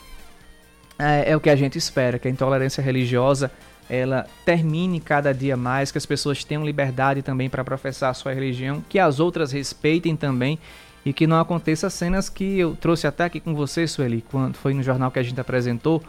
[0.99, 3.51] é, é o que a gente espera, que a intolerância religiosa
[3.89, 8.33] ela termine cada dia mais, que as pessoas tenham liberdade também para professar a sua
[8.33, 10.59] religião, que as outras respeitem também
[11.05, 14.73] e que não aconteça cenas que eu trouxe até aqui com você, Sueli, quando foi
[14.73, 16.03] no jornal que a gente apresentou,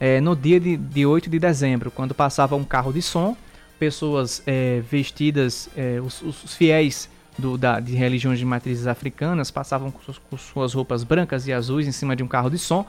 [0.00, 3.36] é, no dia de, de 8 de dezembro, quando passava um carro de som,
[3.82, 9.90] pessoas é, vestidas, é, os, os, fiéis do, da, de religiões de matrizes africanas passavam
[9.90, 12.86] com suas, com suas roupas brancas e azuis em cima de um carro de som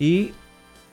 [0.00, 0.34] e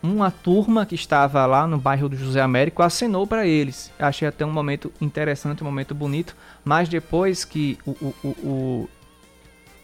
[0.04, 3.92] uma turma que estava lá no bairro do José Américo acenou para eles.
[3.98, 8.90] Achei até um momento interessante, um momento bonito, mas depois que o, o, o,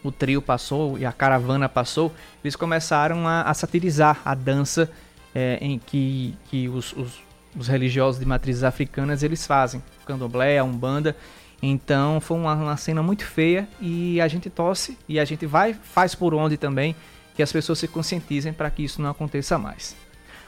[0.04, 2.14] o trio passou e a caravana passou,
[2.44, 4.92] eles começaram a, a satirizar a dança
[5.34, 7.25] é, em que, que os, os,
[7.58, 11.16] os, religiosos de matrizes africanas eles fazem, candomblé, a umbanda.
[11.62, 15.74] Então foi uma, uma cena muito feia e a gente torce e a gente vai
[15.74, 16.96] faz por onde também
[17.36, 19.96] que as pessoas se conscientizem para que isso não aconteça mais.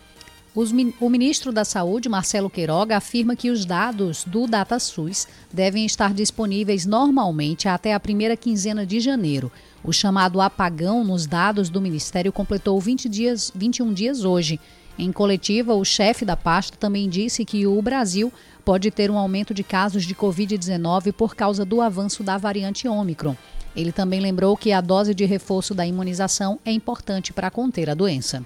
[1.00, 6.84] O ministro da Saúde, Marcelo Queiroga, afirma que os dados do DataSUS devem estar disponíveis
[6.84, 9.52] normalmente até a primeira quinzena de janeiro.
[9.84, 14.60] O chamado apagão nos dados do Ministério completou 20 dias, 21 dias hoje.
[14.98, 18.32] Em coletiva, o chefe da pasta também disse que o Brasil
[18.64, 23.36] pode ter um aumento de casos de Covid-19 por causa do avanço da variante Ômicron.
[23.76, 27.94] Ele também lembrou que a dose de reforço da imunização é importante para conter a
[27.94, 28.44] doença.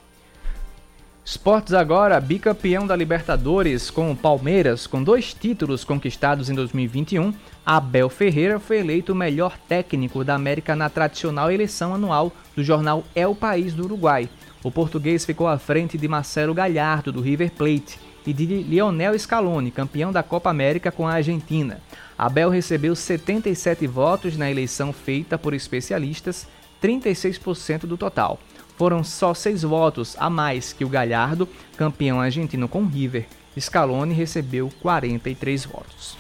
[1.24, 7.32] Esportes agora, bicampeão da Libertadores com o Palmeiras, com dois títulos conquistados em 2021,
[7.64, 13.04] Abel Ferreira foi eleito o melhor técnico da América na tradicional eleição anual do jornal
[13.14, 14.28] El País do Uruguai.
[14.64, 19.70] O português ficou à frente de Marcelo Galhardo, do River Plate, e de Lionel Scaloni,
[19.70, 21.80] campeão da Copa América com a Argentina.
[22.18, 26.48] Abel recebeu 77 votos na eleição feita por especialistas,
[26.82, 28.40] 36% do total
[28.76, 33.26] foram só seis votos a mais que o Galhardo, campeão argentino com River.
[33.58, 36.16] Scaloni recebeu 43 votos.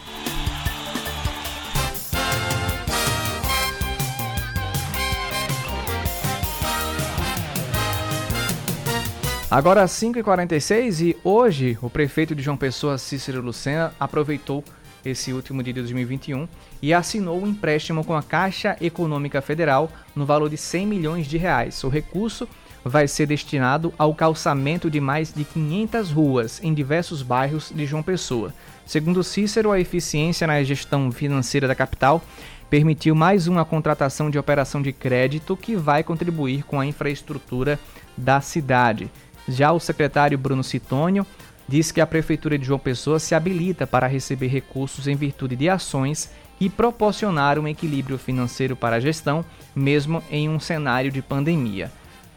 [9.52, 14.64] Agora 5h46 e hoje o prefeito de João Pessoa, Cícero Lucena, aproveitou
[15.04, 16.48] esse último dia de 2021
[16.80, 21.36] e assinou um empréstimo com a Caixa Econômica Federal no valor de 100 milhões de
[21.36, 21.82] reais.
[21.84, 22.48] O recurso
[22.84, 28.02] vai ser destinado ao calçamento de mais de 500 ruas em diversos bairros de João
[28.02, 28.52] Pessoa.
[28.84, 32.22] Segundo Cícero, a eficiência na gestão financeira da capital
[32.68, 37.78] permitiu mais uma contratação de operação de crédito que vai contribuir com a infraestrutura
[38.16, 39.10] da cidade.
[39.46, 41.26] Já o secretário Bruno Citônio
[41.72, 45.70] diz que a Prefeitura de João Pessoa se habilita para receber recursos em virtude de
[45.70, 49.42] ações e proporcionar um equilíbrio financeiro para a gestão,
[49.74, 51.90] mesmo em um cenário de pandemia.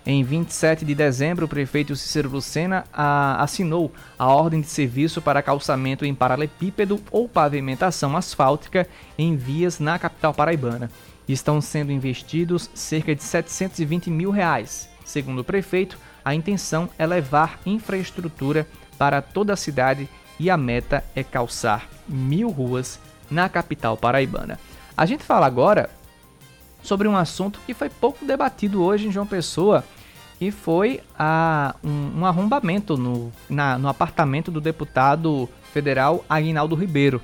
[0.05, 5.41] Em 27 de dezembro, o prefeito Cícero Lucena a, assinou a ordem de serviço para
[5.41, 10.89] calçamento em paralepípedo ou pavimentação asfáltica em vias na capital paraibana.
[11.27, 14.87] Estão sendo investidos cerca de 720 mil reais.
[15.03, 18.65] Segundo o prefeito, a intenção é levar infraestrutura
[18.97, 24.59] para toda a cidade e a meta é calçar mil ruas na capital paraibana.
[24.95, 25.89] A gente fala agora
[26.81, 29.83] sobre um assunto que foi pouco debatido hoje em João Pessoa,
[30.37, 37.21] que foi a, um, um arrombamento no, na, no apartamento do deputado federal Aguinaldo Ribeiro.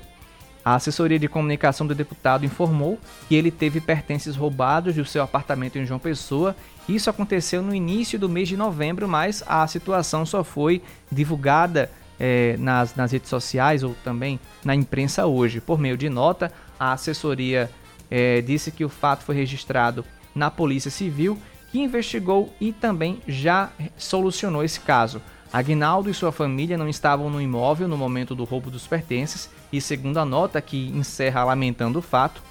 [0.64, 2.98] A assessoria de comunicação do deputado informou
[3.28, 6.54] que ele teve pertences roubados do seu apartamento em João Pessoa.
[6.88, 12.56] Isso aconteceu no início do mês de novembro, mas a situação só foi divulgada é,
[12.58, 15.60] nas, nas redes sociais ou também na imprensa hoje.
[15.60, 17.68] Por meio de nota, a assessoria
[18.08, 21.36] é, disse que o fato foi registrado na Polícia Civil,
[21.72, 25.20] que investigou e também já solucionou esse caso.
[25.52, 29.80] Aguinaldo e sua família não estavam no imóvel no momento do roubo dos pertences e,
[29.80, 32.42] segundo a nota que encerra lamentando o fato,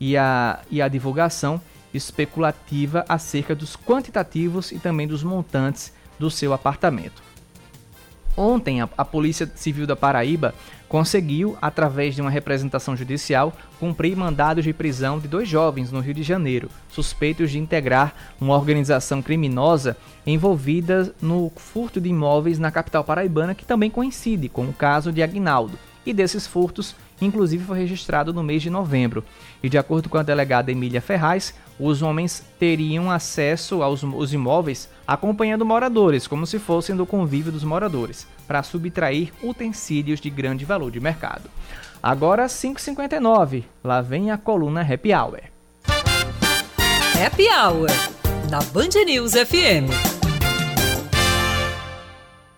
[0.00, 1.60] e a, e a divulgação
[1.94, 7.22] especulativa acerca dos quantitativos e também dos montantes do seu apartamento.
[8.36, 10.54] Ontem, a, a, Polícia Civil da Paraíba
[10.90, 16.12] conseguiu, através de uma representação judicial, cumprir mandados de prisão de dois jovens no Rio
[16.12, 19.96] de Janeiro, suspeitos de integrar uma organização criminosa
[20.26, 25.22] envolvida no furto de imóveis na capital paraibana, que também coincide com o caso de
[25.22, 25.78] Agnaldo.
[26.06, 29.24] E desses furtos, inclusive foi registrado no mês de novembro.
[29.62, 34.88] E de acordo com a delegada Emília Ferraz, os homens teriam acesso aos, aos imóveis
[35.06, 40.90] acompanhando moradores, como se fossem do convívio dos moradores, para subtrair utensílios de grande valor
[40.90, 41.50] de mercado.
[42.02, 45.40] Agora 5h59, lá vem a coluna Happy Hour.
[47.24, 47.88] Happy Hour,
[48.50, 50.15] na Band News FM.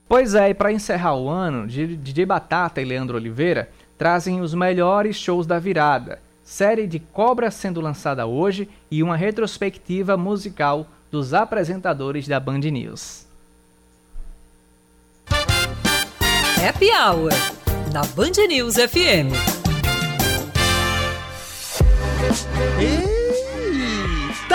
[0.09, 5.17] Pois é, e para encerrar o ano, DJ Batata e Leandro Oliveira trazem os melhores
[5.17, 12.27] shows da virada, série de Cobra sendo lançada hoje e uma retrospectiva musical dos apresentadores
[12.27, 13.27] da Band News.
[16.67, 17.33] Happy Hour
[17.93, 19.33] na Band News FM.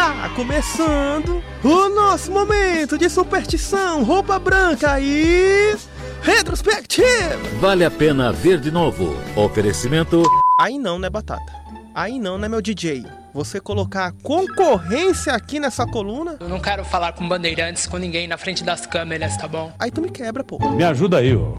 [0.04, 5.78] Está começando o nosso momento de superstição, roupa branca e
[6.22, 7.40] retrospectiva.
[7.62, 9.16] Vale a pena ver de novo.
[9.34, 10.22] Oferecimento.
[10.60, 11.54] Aí não, né, Batata?
[11.96, 13.06] Aí não, né, meu DJ?
[13.34, 16.36] Você colocar concorrência aqui nessa coluna?
[16.38, 19.72] Eu não quero falar com bandeirantes, com ninguém na frente das câmeras, tá bom?
[19.80, 20.60] Aí tu me quebra, pô.
[20.72, 21.54] Me ajuda aí, ó.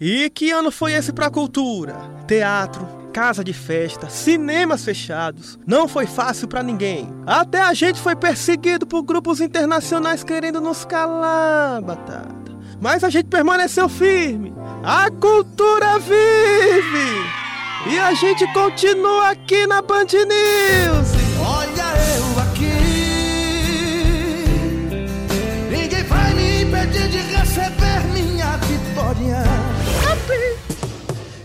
[0.00, 1.96] E que ano foi esse pra cultura?
[2.28, 2.86] Teatro,
[3.18, 5.58] casa de festa, cinemas fechados.
[5.66, 7.12] Não foi fácil para ninguém.
[7.26, 12.38] Até a gente foi perseguido por grupos internacionais querendo nos calar, batata
[12.80, 14.54] mas a gente permaneceu firme.
[14.84, 17.08] A cultura vive!
[17.90, 21.08] E a gente continua aqui na Band News.
[21.44, 22.70] Olha eu aqui.
[25.72, 29.42] Ninguém vai me impedir de receber minha vitória.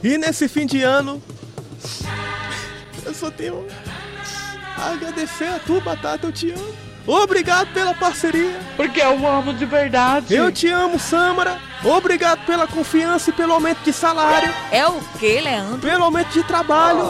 [0.04, 1.20] E nesse fim de ano,
[3.14, 3.68] eu só tenho
[4.76, 6.74] a agradecer a tu, Batata, eu te amo.
[7.06, 8.60] Obrigado pela parceria.
[8.76, 10.34] Porque eu amo de verdade.
[10.34, 11.60] Eu te amo, Samara.
[11.84, 14.52] Obrigado pela confiança e pelo aumento de salário.
[14.72, 15.78] É o que, Leandro?
[15.80, 17.04] Pelo aumento de trabalho.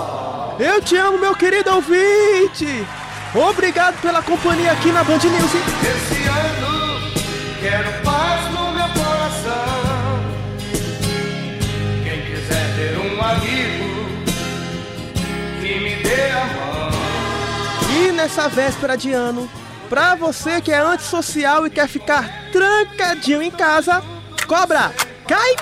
[0.59, 2.85] Eu te amo, meu querido ouvinte.
[3.33, 5.51] Obrigado pela companhia aqui na Band News.
[5.53, 7.13] Esse ano
[7.61, 8.62] quero paz no
[17.95, 19.49] E nessa véspera de ano,
[19.93, 24.03] Pra você que é antissocial e quer ficar trancadinho em casa,
[24.47, 24.91] cobra,
[25.27, 25.53] cai!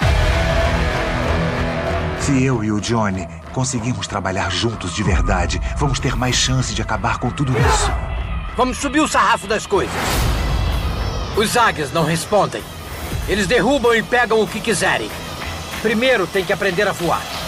[2.18, 6.82] Se eu e o Johnny conseguirmos trabalhar juntos de verdade, vamos ter mais chance de
[6.82, 7.92] acabar com tudo isso.
[8.56, 9.94] Vamos subir o sarrafo das coisas.
[11.36, 12.64] Os águias não respondem.
[13.28, 15.12] Eles derrubam e pegam o que quiserem.
[15.82, 17.41] Primeiro tem que aprender a voar.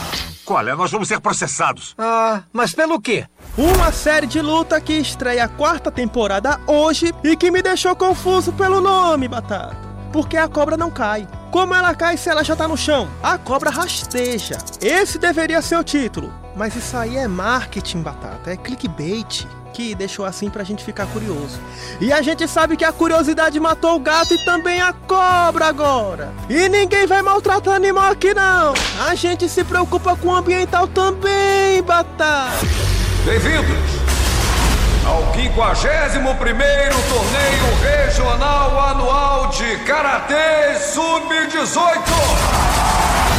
[0.46, 1.96] Olha, nós vamos ser processados.
[1.98, 3.26] Ah, mas pelo quê?
[3.58, 8.52] Uma série de luta que estreia a quarta temporada hoje e que me deixou confuso
[8.54, 9.78] pelo nome, Batata.
[10.12, 11.28] Porque a cobra não cai.
[11.52, 13.08] Como ela cai se ela já tá no chão?
[13.22, 14.58] A cobra rasteja.
[14.82, 16.34] Esse deveria ser o título.
[16.56, 18.52] Mas isso aí é marketing, Batata.
[18.52, 21.60] É clickbait que deixou assim pra gente ficar curioso.
[22.00, 26.32] E a gente sabe que a curiosidade matou o gato e também a cobra agora.
[26.48, 28.74] E ninguém vai maltratar animal aqui não.
[29.06, 32.52] A gente se preocupa com o ambiental também, Batata.
[33.26, 33.76] Bem-vindos
[35.06, 43.33] ao 51º Torneio Regional Anual de Karatê Sub-18.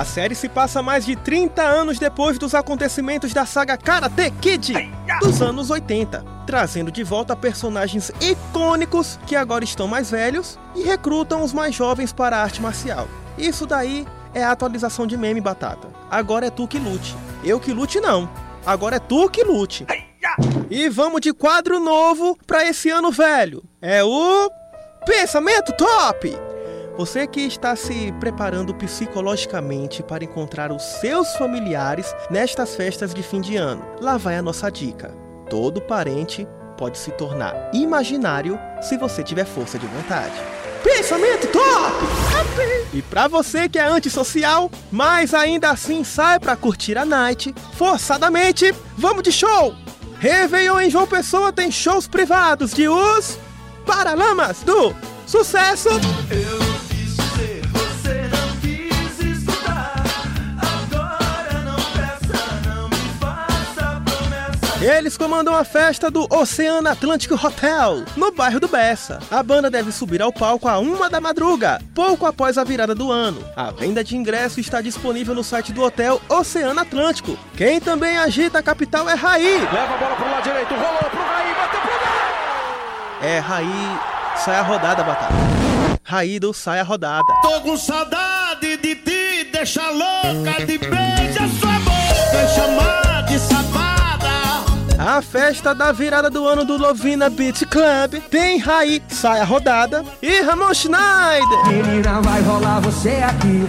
[0.00, 4.72] A série se passa mais de 30 anos depois dos acontecimentos da saga Karate Kid
[5.20, 11.44] dos anos 80, trazendo de volta personagens icônicos que agora estão mais velhos e recrutam
[11.44, 13.06] os mais jovens para a arte marcial.
[13.36, 15.88] Isso daí é a atualização de meme batata.
[16.10, 17.14] Agora é tu que lute.
[17.44, 18.26] Eu que lute não.
[18.64, 19.84] Agora é tu que lute.
[20.70, 23.62] E vamos de quadro novo para esse ano velho.
[23.82, 24.50] É o
[25.04, 26.34] Pensamento Top.
[26.96, 33.40] Você que está se preparando psicologicamente para encontrar os seus familiares nestas festas de fim
[33.40, 35.14] de ano, lá vai a nossa dica.
[35.48, 40.34] Todo parente pode se tornar imaginário se você tiver força de vontade.
[40.82, 42.06] Pensamento top!
[42.92, 48.74] E pra você que é antissocial, mas ainda assim sai pra curtir a night, forçadamente,
[48.96, 49.74] vamos de show!
[50.18, 53.38] Réveillon em João Pessoa tem shows privados de os
[53.86, 54.94] Paralamas do
[55.26, 55.88] Sucesso!
[64.80, 69.18] Eles comandam a festa do Oceano Atlântico Hotel, no bairro do Bessa.
[69.30, 73.12] A banda deve subir ao palco a uma da madruga, pouco após a virada do
[73.12, 73.44] ano.
[73.54, 77.38] A venda de ingresso está disponível no site do hotel Oceano Atlântico.
[77.54, 79.58] Quem também agita a capital é Raí.
[79.58, 83.28] Leva a bola pro lado direito, rolou pro Raí, bateu pro gol!
[83.28, 83.98] É, Raí,
[84.36, 85.34] sai a rodada, Batata.
[86.02, 87.22] Raí do sai a rodada.
[87.42, 93.09] Tô com saudade de ti, deixa louca de beija sua boca, chamar.
[95.02, 100.04] A festa da virada do ano do Lovina Beat Club tem Raí, sai a rodada
[100.20, 101.68] e Ramon Schneider.
[101.68, 103.66] Menina, vai rolar você aqui.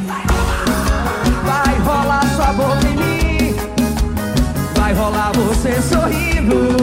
[1.45, 3.55] Vai rolar sua boca em mim.
[4.75, 6.75] Vai rolar você sorrindo.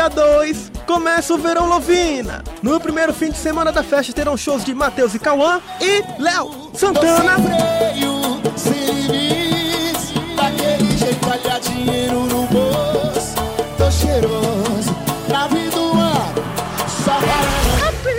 [0.00, 2.42] dia 2, começa o Verão Lovina.
[2.62, 6.70] No primeiro fim de semana da festa terão shows de Matheus e Cauã e Léo
[6.72, 7.36] Santana.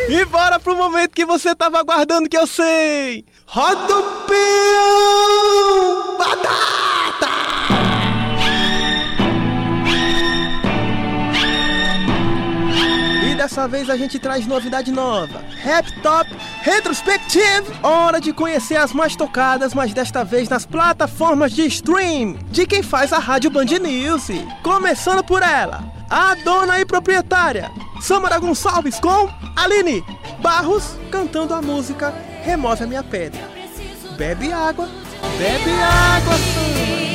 [0.07, 3.25] E bora pro momento que você tava aguardando que eu sei.
[3.47, 6.17] Roda o peão!
[6.19, 6.80] Batata!
[13.51, 15.43] Dessa vez a gente traz novidade nova.
[15.61, 16.29] Rap Top
[16.61, 17.69] Retrospective.
[17.83, 22.81] Hora de conhecer as mais tocadas, mas desta vez nas plataformas de stream de quem
[22.81, 24.27] faz a Rádio Band News.
[24.63, 30.01] Começando por ela, a dona e proprietária, Samara Gonçalves com Aline
[30.39, 33.41] Barros cantando a música Remove a Minha Pedra.
[34.17, 34.87] Bebe água,
[35.37, 37.10] bebe água, Samara.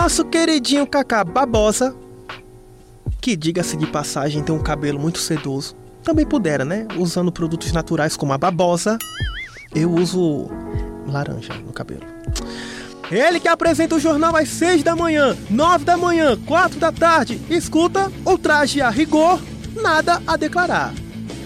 [0.00, 1.96] Nosso queridinho Kaká Babosa,
[3.18, 6.86] que diga-se de passagem tem um cabelo muito sedoso, também pudera, né?
[6.98, 8.98] Usando produtos naturais como a babosa,
[9.74, 10.48] eu uso
[11.08, 12.02] laranja no cabelo.
[13.10, 17.40] Ele que apresenta o jornal às 6 da manhã, 9 da manhã, 4 da tarde,
[17.48, 19.40] escuta o traje a rigor,
[19.74, 20.92] nada a declarar.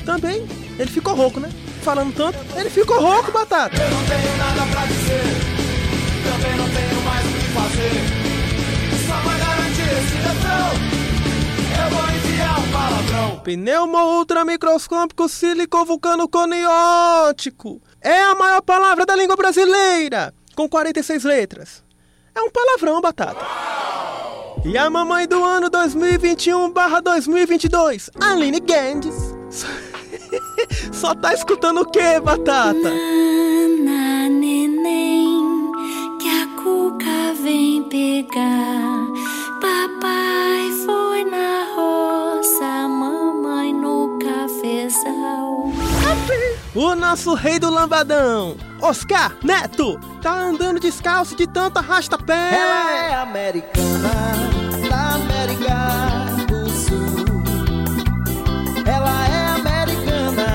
[0.04, 0.44] Também
[0.76, 1.50] ele ficou rouco, né?
[1.82, 3.76] Falando tanto, ele ficou rouco, batata.
[3.80, 5.49] Eu não tenho nada pra dizer,
[13.42, 17.80] Pneumo ultramicroscópico silicovulcano coniótico.
[18.00, 21.82] É a maior palavra da língua brasileira, com 46 letras.
[22.34, 23.40] É um palavrão, batata.
[24.64, 29.34] E a mamãe do ano 2021/2022, Aline Guedes.
[30.92, 32.74] Só tá escutando o que, batata?
[32.74, 35.72] Nana, neném,
[36.20, 39.06] que a cuca vem pegar.
[39.60, 41.69] Papai foi na
[44.90, 45.72] cafezal.
[46.74, 52.54] O nosso rei do lambadão, Oscar Neto, tá andando descalço de tanto arrasta-pé.
[52.54, 54.08] Ela é americana,
[54.88, 55.76] da América
[56.46, 57.26] do Sul.
[58.86, 60.46] Ela é americana,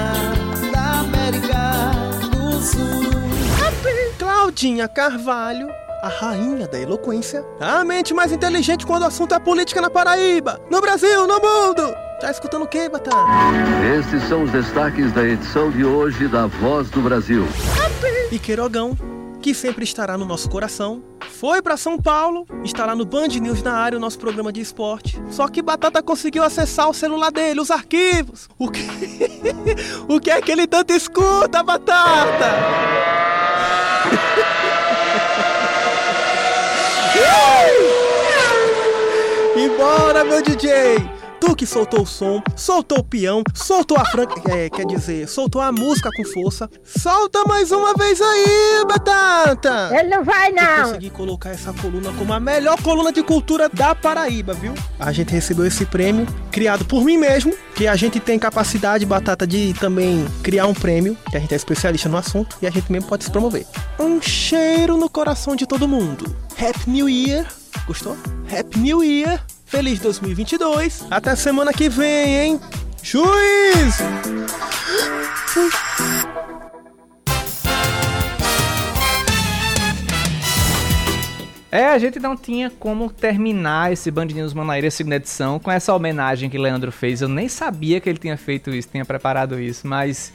[0.71, 1.91] da América
[2.29, 3.05] do Sul.
[4.17, 5.67] Claudinha Carvalho,
[6.05, 10.61] a rainha da eloquência, a mente mais inteligente quando o assunto é política na Paraíba,
[10.69, 11.95] no Brasil, no mundo.
[12.21, 13.25] Tá escutando o que, Batata?
[13.99, 17.47] Estes são os destaques da edição de hoje da Voz do Brasil.
[18.31, 18.95] E Queirogão,
[19.41, 23.73] que sempre estará no nosso coração, foi para São Paulo, estará no Band News na
[23.73, 25.19] área, o nosso programa de esporte.
[25.31, 28.47] Só que Batata conseguiu acessar o celular dele, os arquivos.
[28.59, 28.85] O que,
[30.07, 32.45] o que é que ele tanto escuta, Batata?
[39.55, 40.97] E bora, meu DJ!
[41.39, 45.61] Tu que soltou o som, soltou o peão, soltou a franca, é, quer dizer, soltou
[45.61, 46.69] a música com força.
[46.83, 49.89] Solta mais uma vez aí, Batata!
[49.93, 50.83] Ele não vai, Eu não.
[50.85, 54.73] consegui colocar essa coluna como a melhor coluna de cultura da Paraíba, viu?
[54.99, 59.45] A gente recebeu esse prêmio criado por mim mesmo, que a gente tem capacidade, Batata,
[59.45, 62.91] de também criar um prêmio, que a gente é especialista no assunto e a gente
[62.91, 63.65] mesmo pode se promover.
[63.99, 66.44] Um cheiro no coração de todo mundo.
[66.57, 67.45] Happy New Year!
[67.85, 68.15] Gostou?
[68.49, 69.43] Happy New Year!
[69.65, 71.05] Feliz 2022!
[71.11, 72.61] Até semana que vem, hein?
[73.03, 73.97] Juiz!
[81.69, 85.93] É, a gente não tinha como terminar esse Band News Manaíra segunda edição com essa
[85.93, 87.21] homenagem que Leandro fez.
[87.21, 90.31] Eu nem sabia que ele tinha feito isso, tinha preparado isso, mas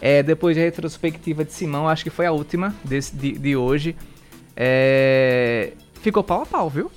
[0.00, 3.96] é, depois da retrospectiva de Simão, acho que foi a última desse, de, de hoje.
[4.56, 6.90] É, ficou pau a pau, viu?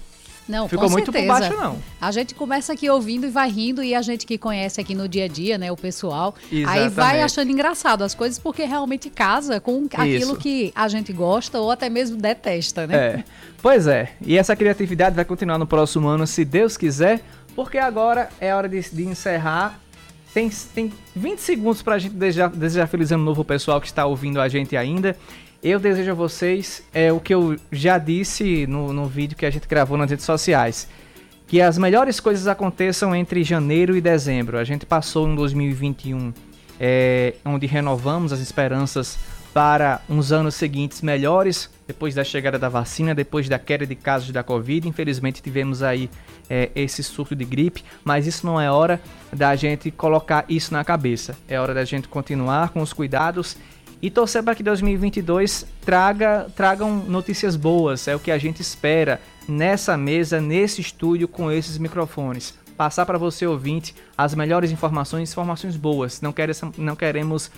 [0.49, 1.39] Não, Ficou muito por certeza.
[1.39, 1.77] baixo, não.
[2.01, 5.07] A gente começa aqui ouvindo e vai rindo, e a gente que conhece aqui no
[5.07, 7.23] dia a dia, né, o pessoal, aí vai Exatamente.
[7.23, 11.87] achando engraçado as coisas porque realmente casa com aquilo que a gente gosta ou até
[11.87, 12.97] mesmo detesta, né?
[12.97, 13.23] É.
[13.61, 17.21] Pois é, e essa criatividade vai continuar no próximo ano, se Deus quiser,
[17.55, 19.79] porque agora é hora de, de encerrar.
[20.33, 24.05] Tem, tem 20 segundos pra gente desejar, desejar feliz ano novo ao pessoal que está
[24.05, 25.15] ouvindo a gente ainda.
[25.61, 29.49] Eu desejo a vocês é o que eu já disse no, no vídeo que a
[29.49, 30.87] gente gravou nas redes sociais.
[31.47, 34.57] Que as melhores coisas aconteçam entre janeiro e dezembro.
[34.57, 36.33] A gente passou em 2021,
[36.79, 39.19] é, onde renovamos as esperanças
[39.53, 44.31] para uns anos seguintes melhores, depois da chegada da vacina, depois da queda de casos
[44.31, 44.87] da Covid.
[44.87, 46.09] Infelizmente tivemos aí
[46.49, 49.01] é, esse surto de gripe, mas isso não é hora
[49.33, 51.35] da gente colocar isso na cabeça.
[51.49, 53.57] É hora da gente continuar com os cuidados
[54.01, 58.07] e torcer para que 2022 traga tragam notícias boas.
[58.07, 62.53] É o que a gente espera nessa mesa, nesse estúdio com esses microfones.
[62.77, 66.21] Passar para você ouvinte as melhores informações, informações boas.
[66.21, 67.51] Não, quer, não queremos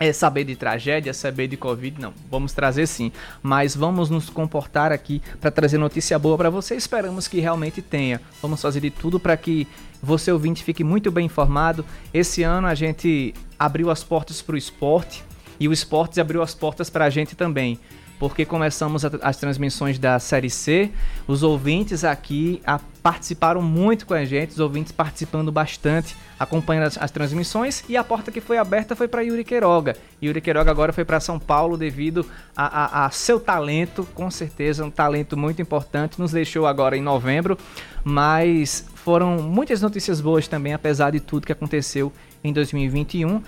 [0.00, 2.12] é saber de tragédia, saber de Covid, não.
[2.30, 6.74] Vamos trazer sim, mas vamos nos comportar aqui para trazer notícia boa para você.
[6.74, 8.20] Esperamos que realmente tenha.
[8.40, 9.68] Vamos fazer de tudo para que
[10.02, 11.84] você ouvinte fique muito bem informado.
[12.12, 15.22] Esse ano a gente abriu as portas para o esporte
[15.62, 17.78] e o esporte abriu as portas para a gente também.
[18.18, 20.90] Porque começamos as transmissões da Série C,
[21.26, 22.60] os ouvintes aqui
[23.00, 28.02] participaram muito com a gente, os ouvintes participando bastante, acompanhando as, as transmissões, e a
[28.02, 29.96] porta que foi aberta foi para Yuri Queiroga.
[30.22, 34.84] Yuri Queiroga agora foi para São Paulo devido a, a, a, seu talento, com certeza
[34.84, 37.56] um talento muito importante, nos deixou agora em novembro,
[38.04, 43.42] mas foram muitas notícias boas também, apesar de tudo que aconteceu em 2021.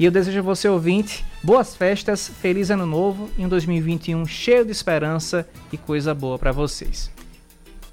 [0.00, 4.64] E eu desejo a você, ouvinte, boas festas, feliz ano novo e um 2021 cheio
[4.64, 7.10] de esperança e coisa boa para vocês.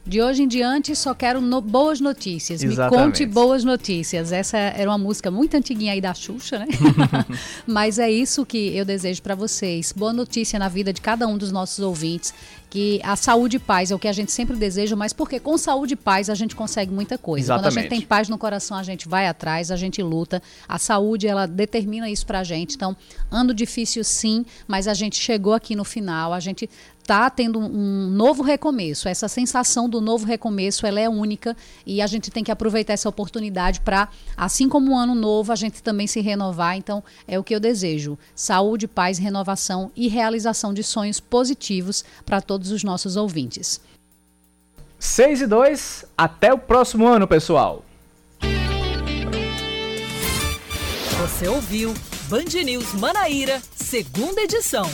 [0.07, 2.63] De hoje em diante, só quero no boas notícias.
[2.63, 2.97] Exatamente.
[2.97, 4.31] Me conte boas notícias.
[4.31, 6.67] Essa era uma música muito antiguinha aí da Xuxa, né?
[7.67, 9.91] Mas é isso que eu desejo para vocês.
[9.91, 12.33] Boa notícia na vida de cada um dos nossos ouvintes.
[12.69, 15.57] Que a saúde e paz é o que a gente sempre deseja, mas porque com
[15.57, 17.45] saúde e paz a gente consegue muita coisa.
[17.45, 17.63] Exatamente.
[17.63, 20.43] Quando a gente tem paz no coração, a gente vai atrás, a gente luta.
[20.67, 22.75] A saúde, ela determina isso pra gente.
[22.75, 22.95] Então,
[23.31, 26.69] ano difícil sim, mas a gente chegou aqui no final, a gente
[27.07, 29.07] está tendo um novo recomeço.
[29.07, 31.55] Essa sensação do novo recomeço, ela é única
[31.85, 35.55] e a gente tem que aproveitar essa oportunidade para, assim como um ano novo, a
[35.55, 36.75] gente também se renovar.
[36.75, 42.41] Então, é o que eu desejo: saúde, paz, renovação e realização de sonhos positivos para
[42.41, 43.79] todos os nossos ouvintes.
[44.99, 47.85] 6 e 2, até o próximo ano, pessoal.
[51.21, 51.93] Você ouviu
[52.27, 54.89] Band News Manaíra, segunda edição.